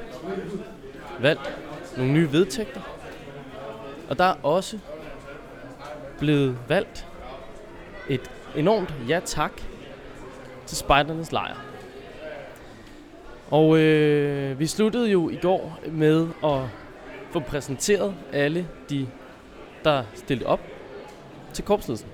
[1.19, 1.57] valgt
[1.97, 2.81] nogle nye vedtægter,
[4.09, 4.79] og der er også
[6.19, 7.07] blevet valgt
[8.09, 9.51] et enormt ja tak
[10.65, 11.74] til spejdernes lejr.
[13.51, 16.59] Og øh, vi sluttede jo i går med at
[17.31, 19.07] få præsenteret alle de,
[19.83, 20.59] der stillede op
[21.53, 22.09] til korpsledelsen.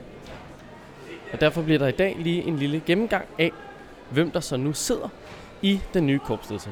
[1.34, 3.52] Og derfor bliver der i dag lige en lille gennemgang af,
[4.10, 5.10] hvem der så nu sidder
[5.62, 6.70] i den nye korpsledelse.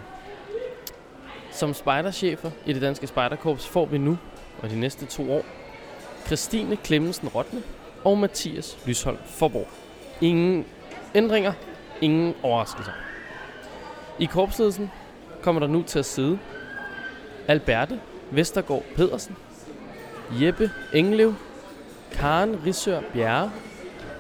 [1.52, 4.18] Som spejderchefer i det danske spejderkorps får vi nu,
[4.62, 5.46] og de næste to år,
[6.26, 7.62] Christine Klemmensen Rotne
[8.04, 9.68] og Mathias Lysholm Forborg.
[10.22, 10.66] Ingen
[11.16, 11.54] ændringer,
[12.02, 13.09] ingen overraskelser.
[14.20, 14.92] I korpsledelsen
[15.42, 16.40] kommer der nu til at sidde
[17.48, 18.02] Alberte
[18.32, 19.36] Vestergaard Pedersen,
[20.42, 21.34] Jeppe Englev,
[22.12, 23.52] Karen Risør Bjerre,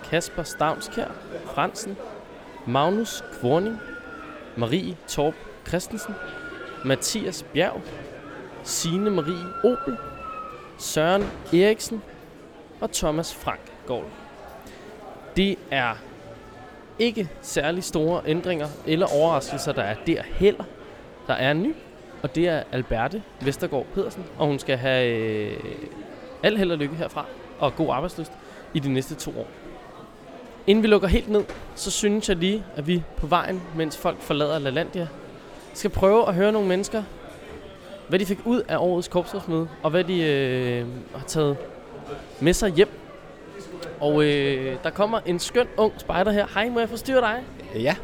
[0.09, 1.07] Kasper Stavnskær
[1.45, 1.97] Fransen,
[2.67, 3.77] Magnus Kvorning,
[4.57, 5.35] Marie Torp
[5.67, 6.15] Christensen,
[6.85, 7.81] Mathias Bjerg,
[8.63, 9.97] Signe Marie Opel,
[10.77, 11.23] Søren
[11.53, 12.01] Eriksen
[12.81, 14.09] og Thomas Frank Gård.
[15.35, 15.95] Det er
[16.99, 20.63] ikke særlig store ændringer eller overraskelser, der er der heller.
[21.27, 21.73] Der er en ny,
[22.21, 25.57] og det er Alberte Vestergaard Pedersen, og hun skal have øh,
[26.43, 27.25] al held og lykke herfra,
[27.59, 28.31] og god arbejdsløst
[28.73, 29.47] i de næste to år.
[30.67, 31.43] Inden vi lukker helt ned,
[31.75, 35.07] så synes jeg lige, at vi på vejen, mens folk forlader LaLandia,
[35.73, 37.03] skal prøve at høre nogle mennesker,
[38.07, 41.57] hvad de fik ud af årets korpsrådsmøde, og hvad de øh, har taget
[42.39, 42.89] med sig hjem.
[43.99, 46.47] Og øh, der kommer en skøn ung spejder her.
[46.53, 47.43] Hej, må jeg forstyrre dig?
[47.75, 47.95] Ja.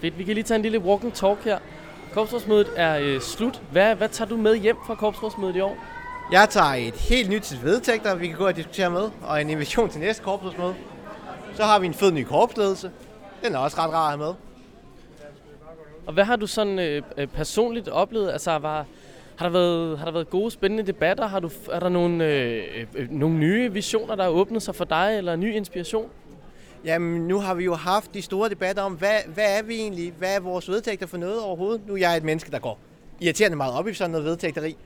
[0.00, 1.58] Fedt, vi kan lige tage en lille walk and talk her.
[2.12, 3.62] Korpsrådsmødet er øh, slut.
[3.70, 5.76] Hvad, hvad tager du med hjem fra korpsrådsmødet i år?
[6.32, 9.50] Jeg tager et helt nyt til vedtægter, vi kan gå og diskutere med, og en
[9.50, 10.74] invitation til næste korpsrådsmøde.
[11.54, 12.90] Så har vi en fed ny korpsledelse.
[13.44, 14.34] Den er også ret rar at have med.
[16.06, 18.32] Og hvad har du sådan øh, øh, personligt oplevet?
[18.32, 18.86] Altså, var,
[19.42, 21.26] har, der været, har der været gode, spændende debatter?
[21.26, 24.84] Har du, er der nogle, øh, øh, nogle nye visioner, der har åbnet sig for
[24.84, 26.10] dig, eller ny inspiration?
[26.84, 30.12] Jamen, nu har vi jo haft de store debatter om, hvad, hvad er vi egentlig?
[30.18, 31.86] Hvad er vores vedtægter for noget overhovedet?
[31.86, 32.78] Nu er jeg et menneske, der går
[33.20, 34.76] irriterende meget op i sådan noget vedtægteri.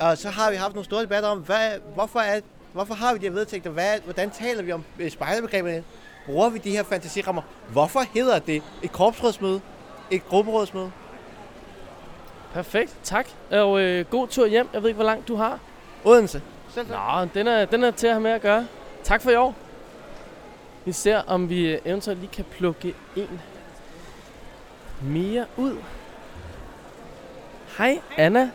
[0.00, 2.40] Og så har vi haft nogle store debatter om, hvad, hvorfor, er,
[2.72, 3.70] hvorfor har vi de her vedtægter?
[3.70, 5.84] Hvad, hvordan taler vi om øh, spejderbegreberne?
[6.26, 7.42] Bruger vi de her fantasirammer?
[7.72, 9.60] Hvorfor hedder det et korpsrådsmøde?
[10.10, 10.90] Et grupperådsmøde?
[12.52, 13.28] Perfekt, tak.
[13.50, 14.68] Og øh, god tur hjem.
[14.72, 15.58] Jeg ved ikke, hvor langt du har.
[16.04, 16.42] Odense.
[16.76, 18.66] Nå, den er, den er til at have med at gøre.
[19.04, 19.54] Tak for i år.
[20.84, 23.40] Vi ser, om vi øh, eventuelt lige kan plukke en
[25.02, 25.76] mere ud.
[27.78, 28.50] Hej, Anna.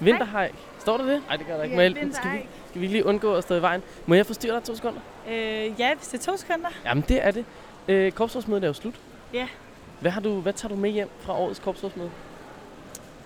[0.00, 0.52] Vinterhej.
[0.78, 1.22] Står der det?
[1.28, 1.76] Nej, det gør der ikke.
[1.76, 3.82] Ja, jeg- skal, vi, skal vi lige undgå at stå i vejen?
[4.06, 5.00] Må jeg forstyrre dig to sekunder?
[5.28, 6.68] Øh, ja, hvis det er to sekunder.
[6.84, 7.44] Jamen, det er det.
[7.88, 8.94] Øh, korpsrådsmødet er jo slut.
[9.34, 9.48] Ja.
[10.00, 12.10] Hvad, har du, hvad tager du med hjem fra årets korpsrådsmøde?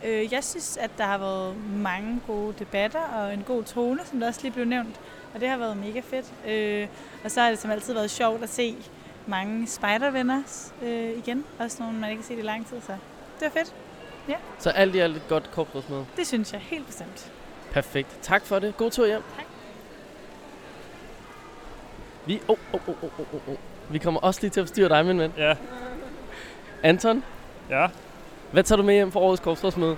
[0.04, 4.20] Øh, jeg synes, at der har været mange gode debatter og en god tone, som
[4.20, 5.00] der også lige blev nævnt.
[5.34, 6.32] Og det har været mega fedt.
[6.48, 6.88] Øh,
[7.24, 8.76] og så har det som altid været sjovt at se
[9.26, 10.42] mange spidervenner
[10.82, 11.44] øh, igen.
[11.58, 12.92] Også nogle, man ikke har set i lang tid, så
[13.40, 13.74] det var fedt.
[14.28, 16.06] Ja, Så alt i alt et godt korpsrådsmøde.
[16.16, 17.32] det synes jeg helt bestemt.
[17.72, 18.18] Perfekt.
[18.22, 18.76] Tak for det.
[18.76, 19.22] God tur hjem.
[19.36, 19.44] Tak.
[22.26, 23.56] Vi, oh, oh, oh, oh, oh, oh, oh.
[23.88, 25.32] Vi kommer også lige til at forstyrre dig, min ven.
[25.36, 25.54] Ja.
[26.82, 27.24] Anton?
[27.70, 27.86] Ja?
[28.54, 29.96] Hvad tager du med hjem fra årets korpsrådsmøde?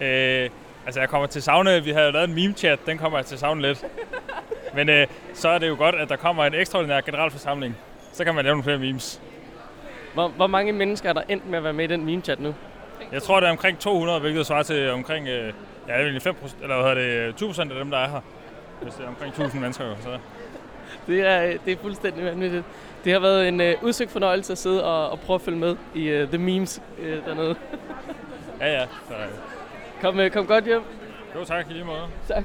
[0.00, 0.50] Øh,
[0.86, 3.38] altså, jeg kommer til savne, vi havde jo lavet en meme-chat, den kommer jeg til
[3.38, 3.84] savne lidt.
[4.76, 7.76] Men øh, så er det jo godt, at der kommer en ekstraordinær generalforsamling.
[8.12, 9.20] Så kan man lave nogle flere memes.
[10.14, 12.54] Hvor, hvor mange mennesker er der endt med at være med i den meme-chat nu?
[13.12, 15.52] Jeg tror, det er omkring 200, hvilket svarer til omkring øh,
[15.88, 18.08] ja, det er egentlig 5 eller hvad hedder det, 20 procent af dem, der er
[18.08, 18.20] her.
[18.82, 20.18] Hvis det er omkring 1000 mennesker, så...
[21.06, 22.64] Det er, øh, det er fuldstændig vanvittigt.
[23.04, 25.76] Det har været en øh, udsøgt fornøjelse at sidde og, og prøve at følge med
[25.94, 27.56] i øh, The Memes øh, dernede.
[28.62, 28.86] Ja, ja.
[29.08, 29.28] Så, øh,
[30.00, 30.82] kom, øh, kom godt hjem.
[31.34, 32.06] jo, tak i lige måde.
[32.28, 32.44] Tak.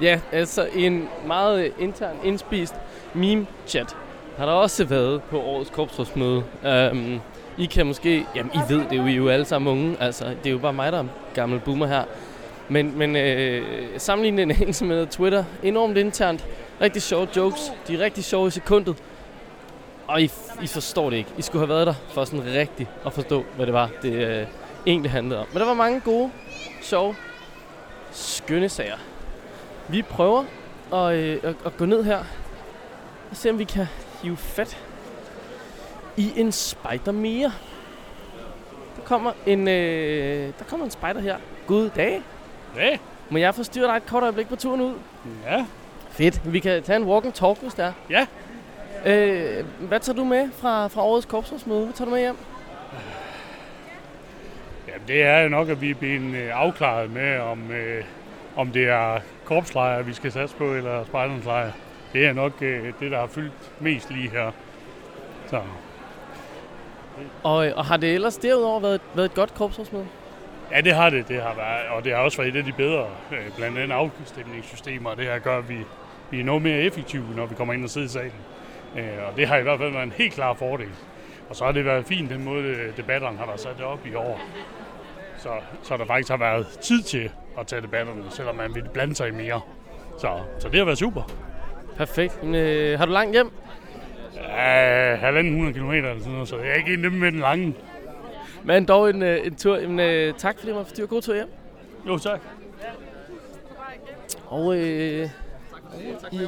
[0.00, 2.74] Ja, altså en meget øh, intern indspist
[3.14, 3.96] meme-chat
[4.38, 6.44] har der også været på årets korpsrådsmøde.
[6.92, 7.20] Um,
[7.58, 10.24] I kan måske, jamen I ved det jo, I er jo alle sammen unge, altså
[10.24, 12.04] det er jo bare mig, der er gammel boomer her.
[12.68, 13.62] Men, men øh,
[13.96, 16.44] sammenlignet en med Twitter, enormt internt,
[16.80, 18.96] rigtig sjove jokes, de er rigtig sjove i sekundet.
[20.08, 20.30] Og I,
[20.62, 21.30] I forstår det ikke.
[21.38, 24.46] I skulle have været der for sådan rigtigt at forstå, hvad det var, det øh,
[24.86, 25.46] egentlig handlede om.
[25.52, 26.30] Men der var mange gode,
[26.82, 27.16] sjove,
[28.12, 28.96] skønne sager.
[29.88, 30.44] Vi prøver
[30.92, 32.18] at, øh, at, at gå ned her
[33.30, 33.86] og se, om vi kan
[34.22, 34.78] hive fat
[36.16, 37.52] i en spider mere.
[38.96, 41.36] Der kommer en, øh, der kommer en spider her.
[41.66, 42.22] God dag.
[42.76, 42.98] Ja.
[43.30, 44.94] Må jeg forstyrre dig et kort øjeblik på turen ud?
[45.44, 45.66] Ja.
[46.10, 46.52] Fedt.
[46.52, 47.92] Vi kan tage en walk and talk, hvis det er.
[48.10, 48.26] Ja.
[49.06, 51.84] Øh, hvad tager du med fra, fra årets korpsrådsmøde?
[51.84, 52.36] Hvad tager du med hjem?
[54.88, 58.04] Jamen, det er jo nok, at vi er blevet øh, afklaret med, om, øh,
[58.56, 61.72] om det er korpslejre, vi skal satse på, eller spejderens lejre.
[62.12, 64.50] Det er nok øh, det, der har fyldt mest lige her.
[65.46, 65.60] Så
[67.42, 70.06] Og, og har det ellers derudover været, været et godt korpsrådsmøde?
[70.72, 71.28] Ja, det har det.
[71.28, 73.94] Det har været, og det har også været et af de bedre, øh, blandt andet
[73.94, 75.78] afstemningssystemer, det her gør, at vi,
[76.30, 78.32] vi er noget mere effektive, når vi kommer ind og sidder i salen.
[78.98, 80.88] Øh, Og det har i hvert fald været en helt klar fordel.
[81.48, 84.14] Og så har det været fint, den måde øh, debatterne har været sat op i
[84.14, 84.40] år.
[85.38, 85.48] Så,
[85.82, 89.28] så der faktisk har været tid til at tage debatterne, selvom man vil blande sig
[89.28, 89.60] i mere.
[90.18, 90.28] Så,
[90.58, 91.22] så det har været super.
[91.96, 92.42] Perfekt.
[92.42, 93.50] Men, øh, har du langt hjem?
[94.34, 97.40] Ja, halvanden hundrede kilometer eller sådan noget, så jeg er ikke en dem med den
[97.40, 97.74] lange.
[98.64, 99.76] Men dog en, øh, en tur.
[99.76, 101.06] Jamen, øh, tak fordi du måtte forstyrre.
[101.06, 101.48] God tur hjem.
[102.06, 102.40] Jo, tak.
[104.46, 105.28] Og øh,
[106.32, 106.38] i,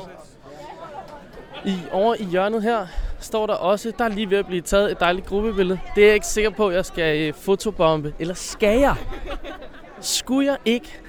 [1.64, 2.86] i, over i hjørnet her
[3.20, 5.80] står der også, der er lige ved at blive taget et dejligt gruppebillede.
[5.94, 8.14] Det er jeg ikke sikker på, at jeg skal øh, fotobombe.
[8.18, 8.96] Eller skal jeg?
[10.00, 11.00] Skulle jeg ikke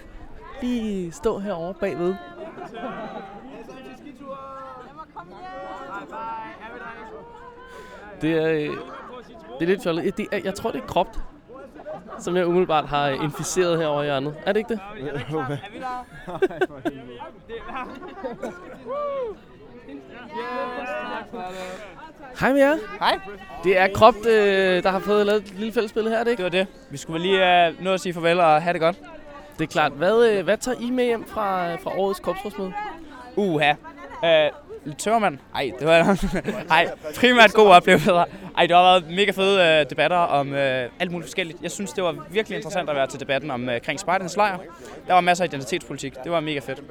[0.62, 2.16] lige stå herovre bagved?
[8.22, 8.78] Det er, øh,
[9.60, 10.18] det er lidt fjollet.
[10.18, 11.20] Det er, jeg tror, det er kropt,
[12.20, 14.36] som jeg umiddelbart har øh, inficeret herovre i hjørnet.
[14.46, 14.80] Er det ikke det?
[22.40, 22.76] Hej med jer.
[23.00, 23.20] Hej.
[23.64, 26.44] Det er Kropt, øh, der har fået lavet et lille fællesspil her, er det ikke?
[26.44, 26.68] Det var det.
[26.90, 28.96] Vi skulle lige uh, nå at sige farvel og have det godt.
[29.60, 29.92] Det er klart.
[29.92, 32.74] Hvad, øh, hvad tager I med hjem fra, fra årets korpsrådsmøde?
[33.36, 33.72] Uha.
[34.24, 35.38] Uh, tømmermand.
[35.56, 36.26] Ej, det var
[36.72, 38.26] Ej, primært gode oplevelser.
[38.58, 41.62] Ej, det har været mega fede øh, debatter om øh, alt muligt forskelligt.
[41.62, 44.58] Jeg synes, det var virkelig interessant at være til debatten om øh, kring Spartans lejr.
[45.08, 46.14] Der var masser af identitetspolitik.
[46.24, 46.82] Det var mega fedt.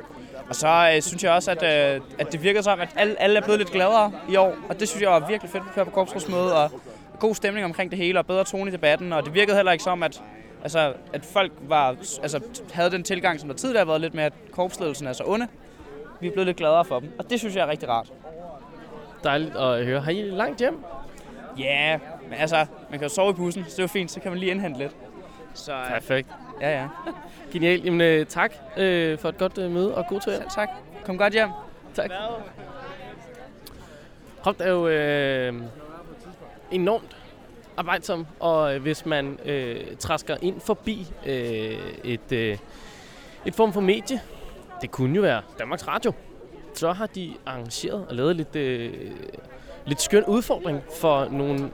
[0.49, 3.39] Og så øh, synes jeg også, at, øh, at det virkede som, at alle, alle
[3.39, 4.57] er blevet lidt gladere i år.
[4.69, 6.53] Og det synes jeg var virkelig fedt her på korpsrådsmødet.
[6.53, 6.71] Og
[7.21, 9.13] god stemning omkring det hele, og bedre tone i debatten.
[9.13, 10.23] Og det virkede heller ikke som, at,
[10.63, 12.41] altså, at folk var, altså,
[12.73, 15.49] havde den tilgang, som der tidligere har været lidt med, at korpsledelsen er så onde.
[16.21, 18.13] Vi er blevet lidt gladere for dem, og det synes jeg er rigtig rart.
[19.25, 20.01] Dejligt at høre.
[20.01, 20.85] Har I langt hjem?
[21.59, 24.11] Ja, yeah, men altså, man kan jo sove i bussen, så det er jo fint,
[24.11, 24.97] så kan man lige indhente lidt.
[25.55, 26.29] Så, øh, Perfekt.
[26.61, 26.89] Ja, ja.
[27.53, 27.85] Genialt.
[27.85, 30.33] Jamen, øh, tak øh, for et godt øh, møde, og god tur.
[30.33, 30.69] Selv tak.
[31.05, 31.49] Kom godt hjem.
[31.95, 32.11] Tak.
[34.43, 35.55] Kropt er jo øh,
[36.71, 37.17] enormt
[37.77, 42.59] arbejdsom, og øh, hvis man øh, træsker ind forbi øh, et, øh,
[43.45, 44.21] et form for medie,
[44.83, 46.13] det kunne jo være Danmarks Radio,
[46.75, 48.93] så har de arrangeret og lavet lidt, øh,
[49.87, 51.71] lidt skøn udfordring for nogle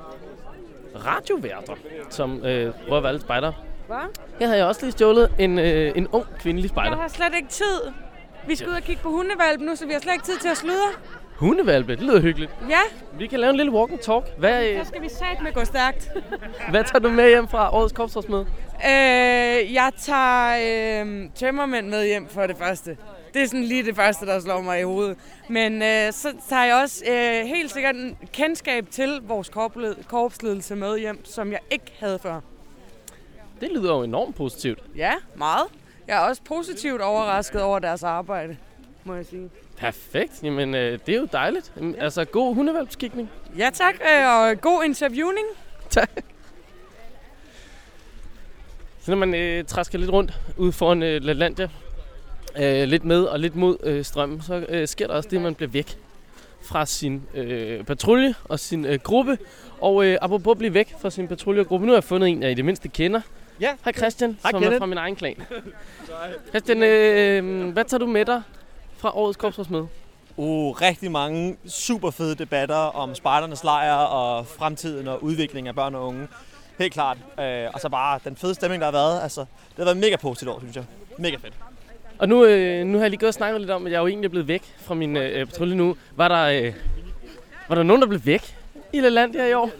[1.06, 1.74] radioværter,
[2.10, 3.52] som øh, prøver at være lidt spejder.
[3.86, 3.96] Hvad?
[4.40, 6.96] Her har jeg også lige stjålet en, øh, en ung kvindelig Jeg spejder.
[6.96, 7.80] har slet ikke tid.
[8.46, 10.48] Vi skal ud og kigge på hundevalp nu, så vi har slet ikke tid til
[10.48, 10.88] at sludre.
[11.36, 12.50] Hundevalpe, det lyder hyggeligt.
[12.68, 12.80] Ja,
[13.18, 14.24] Vi kan lave en lille walk and talk.
[14.38, 16.10] Hvad, så skal vi sat med gå stærkt.
[16.70, 18.46] hvad tager du med hjem fra årets korpsrådsmøde?
[18.84, 22.96] Øh, jeg tager øh, tømmermænd med hjem for det første.
[23.34, 25.16] Det er sådan lige det første, der slår mig i hovedet.
[25.48, 29.50] Men øh, så tager jeg også øh, helt sikkert en kendskab til vores
[30.08, 32.40] korpsledelse med hjem, som jeg ikke havde før.
[33.60, 34.78] Det lyder jo enormt positivt.
[34.96, 35.66] Ja, meget.
[36.08, 38.56] Jeg er også positivt overrasket over deres arbejde,
[39.04, 39.50] må jeg sige.
[39.76, 40.32] Perfekt.
[40.42, 41.72] Jamen, øh, det er jo dejligt.
[41.76, 43.30] Jamen, altså, god hundevalpskikning.
[43.58, 45.46] Ja tak, øh, og god interviewning.
[45.90, 46.10] Tak.
[49.00, 51.68] Så når man øh, træsker lidt rundt ude foran øh, LaLandia,
[52.58, 55.42] øh, lidt med og lidt mod øh, strømmen, så øh, sker der også det, at
[55.42, 55.98] man bliver væk
[56.62, 59.38] fra sin øh, patrulje og sin øh, gruppe.
[59.80, 62.28] Og øh, apropos at blive væk fra sin patrulje og gruppe, nu har jeg fundet
[62.28, 63.20] en, jeg i det mindste kender.
[63.60, 63.74] Ja.
[63.84, 64.74] Hej Christian, Hej, som Kenneth.
[64.74, 65.42] er fra min egen klan.
[66.48, 68.42] Christian, øh, hvad tager du med dig
[69.04, 69.88] fra årets korpsrådsmøde?
[70.36, 75.94] Uh, rigtig mange super fede debatter om spejdernes lejr og fremtiden og udvikling af børn
[75.94, 76.28] og unge.
[76.78, 77.16] Helt klart.
[77.40, 79.22] Øh, og så bare den fede stemning, der har været.
[79.22, 80.84] Altså, det har været mega positivt år, synes jeg.
[81.18, 81.54] Mega fedt.
[82.18, 84.06] Og nu, øh, nu har jeg lige gået og snakket lidt om, at jeg jo
[84.06, 85.96] egentlig er blevet væk fra min øh, patrulje nu.
[86.16, 86.74] Var der, øh,
[87.68, 88.56] var der nogen, der blev væk
[88.92, 89.70] i LaLandia i år?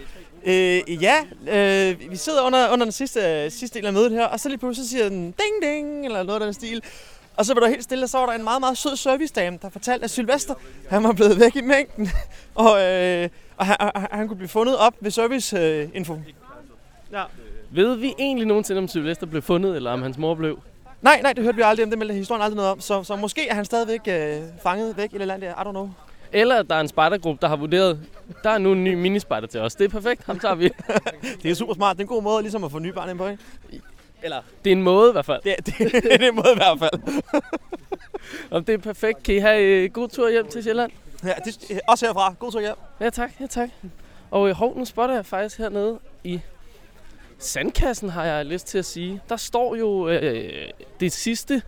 [0.46, 1.16] Øh, ja,
[1.48, 4.58] øh, vi sidder under, under den sidste, sidste del af mødet her, og så lige
[4.58, 6.82] pludselig siger den ding ding, eller noget af den stil.
[7.36, 9.58] Og så var der helt stille, og så var der en meget, meget sød servicedame,
[9.62, 10.54] der fortalte, at Sylvester,
[10.90, 12.08] han var blevet væk i mængden,
[12.54, 16.18] og, øh, og han, og han kunne blive fundet op ved serviceinfo.
[17.12, 17.22] ja.
[17.70, 20.58] Ved vi egentlig nogensinde, om Sylvester blev fundet, eller om hans mor blev?
[21.02, 21.90] Nej, nej, det hørte vi aldrig om.
[21.90, 22.80] Det meldte historien aldrig noget om.
[22.80, 25.50] Så, så måske er han stadigvæk øh, fanget væk i det land der.
[25.50, 25.90] I don't know.
[26.32, 28.00] Eller der er en spejdergruppe, der har vurderet,
[28.44, 29.74] der er nu en ny minispejder til os.
[29.74, 30.70] Det er perfekt, ham tager vi.
[31.42, 31.96] det er super smart.
[31.96, 33.42] Det er en god måde ligesom at få nye børn ind på, ikke?
[34.24, 35.42] Eller, Det er en måde i hvert fald.
[35.42, 37.22] det, det, det er en måde i hvert fald.
[38.50, 39.22] Om det er perfekt.
[39.22, 40.90] Kan I have øh, god tur hjem til Sjælland?
[41.24, 42.34] Ja, det, også herfra.
[42.38, 42.74] God tur hjem.
[43.00, 43.32] Ja, tak.
[43.40, 43.68] Ja, tak.
[44.30, 46.40] Og øh, hov, nu spotter jeg faktisk hernede i
[47.38, 49.20] sandkassen, har jeg lyst til at sige.
[49.28, 50.68] Der står jo øh,
[51.00, 51.62] det sidste,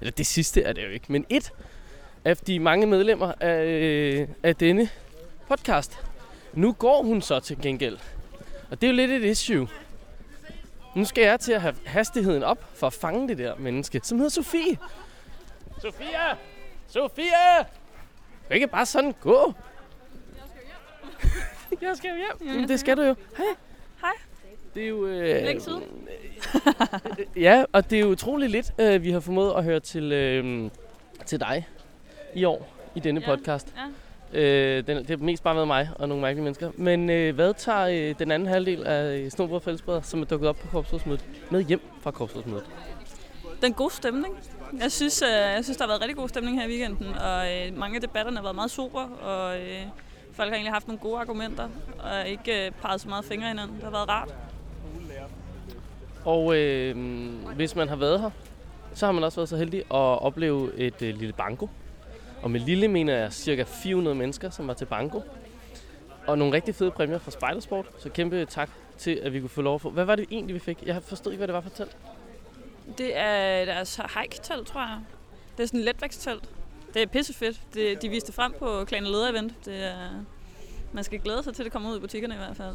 [0.00, 1.52] eller det sidste er det jo ikke, men et
[2.24, 4.88] af de mange medlemmer af, øh, af denne
[5.48, 5.98] podcast.
[6.52, 7.98] Nu går hun så til gengæld.
[8.70, 9.68] Og det er jo lidt et issue.
[10.94, 14.18] Nu skal jeg til at have hastigheden op for at fange det der menneske, som
[14.18, 14.78] hedder Sofie.
[15.80, 16.36] Sofia!
[16.88, 17.58] Sofia!
[17.58, 19.52] Du kan ikke bare sådan gå.
[21.82, 22.48] Jeg skal hjem.
[22.52, 23.14] Jamen, det skal du jo.
[23.36, 23.46] Hej.
[24.00, 24.10] Hej.
[24.74, 25.06] Det er jo...
[25.06, 25.82] Øh, Længe siden.
[27.36, 30.70] ja, og det er utroligt lidt, øh, vi har formået at høre til, øh,
[31.26, 31.68] til dig
[32.34, 33.74] i år i denne Ja, podcast.
[33.76, 33.82] ja.
[34.32, 36.70] Øh, den, det har mest bare været mig og nogle mærkelige mennesker.
[36.76, 40.56] Men øh, hvad tager øh, den anden halvdel af Snobrød Fællesbred, som er dukket op
[40.56, 42.64] på korpsrådsmødet, med hjem fra korpsrådsmødet?
[43.62, 44.34] Den gode stemning.
[44.80, 47.46] Jeg synes, øh, jeg synes, der har været rigtig god stemning her i weekenden, og
[47.46, 49.82] øh, mange af debatterne har været meget super, og øh,
[50.32, 51.68] folk har egentlig haft nogle gode argumenter,
[51.98, 53.76] og ikke øh, peget så meget fingre i hinanden.
[53.76, 54.34] Det har været rart.
[56.24, 56.96] Og øh,
[57.56, 58.30] hvis man har været her,
[58.94, 61.68] så har man også været så heldig at opleve et øh, lille banko.
[62.42, 65.22] Og med lille mener jeg cirka 400 mennesker, som var til banko.
[66.26, 67.86] Og nogle rigtig fede præmier fra Spejdersport.
[67.98, 69.90] Så kæmpe tak til, at vi kunne få lov at få.
[69.90, 70.82] Hvad var det egentlig, vi fik?
[70.86, 71.96] Jeg forstod ikke, hvad det var for telt.
[72.98, 74.98] Det er deres hike-telt, tror jeg.
[75.56, 76.48] Det er sådan et letvægtstelt.
[76.94, 77.60] Det er pissefedt.
[77.74, 79.54] Det, de viste det frem på Klan Leder Event.
[79.64, 80.24] Det er,
[80.92, 82.74] man skal glæde sig til, at det kommer ud i butikkerne i hvert fald.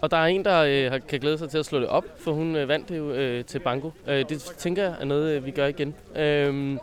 [0.00, 2.32] Og der er en, der øh, kan glæde sig til at slå det op, for
[2.32, 3.90] hun øh, vandt det jo øh, til banko.
[4.06, 5.94] Øh, det tænker jeg er noget, øh, vi gør igen.
[6.16, 6.78] Øh,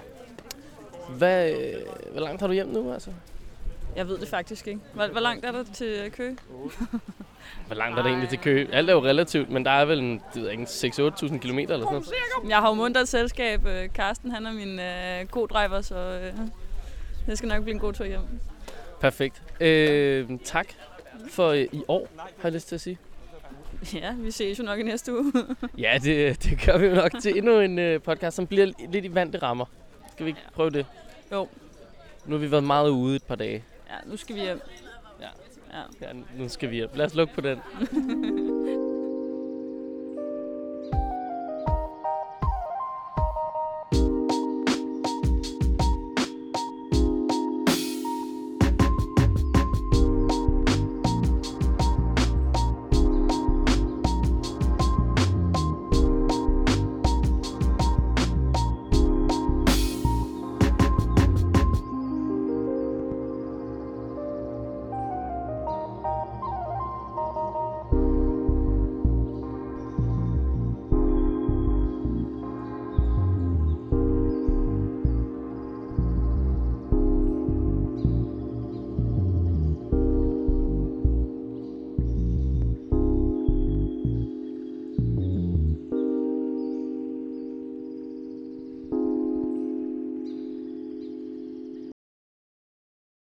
[1.10, 1.74] hvad, øh,
[2.12, 3.12] hvor langt har du hjem nu, altså?
[3.96, 4.80] Jeg ved det faktisk ikke.
[4.94, 6.38] Hvor, hvor langt er der til Køge?
[7.68, 8.68] Hvor langt er det egentlig til Køge?
[8.74, 11.68] Alt er jo relativt, men der er vel en, det ved ikke, 6-8.000 km eller
[11.68, 12.08] sådan noget.
[12.50, 13.66] Jeg har jo muntert selskab.
[13.66, 16.34] Øh, Karsten, han er min øh, co-driver, så øh,
[17.26, 18.20] det skal nok blive en god tur hjem.
[19.00, 19.42] Perfekt.
[19.62, 20.68] Øh, tak
[21.30, 22.98] for øh, i år, har jeg lyst til at sige.
[23.94, 25.34] Ja, vi ses jo nok i næste uge.
[25.78, 29.06] Ja, det, det gør vi jo nok til endnu en øh, podcast, som bliver lidt
[29.06, 29.66] i vante rammer.
[30.14, 30.86] Skal vi ikke prøve det?
[31.32, 31.48] Jo.
[32.26, 33.64] Nu har vi været meget ude et par dage.
[33.90, 34.62] Ja, nu skal vi hjem.
[35.20, 35.28] Ja.
[35.74, 35.84] Ja.
[36.02, 36.90] ja nu skal vi hjem.
[36.94, 37.60] Lad os lukke på den.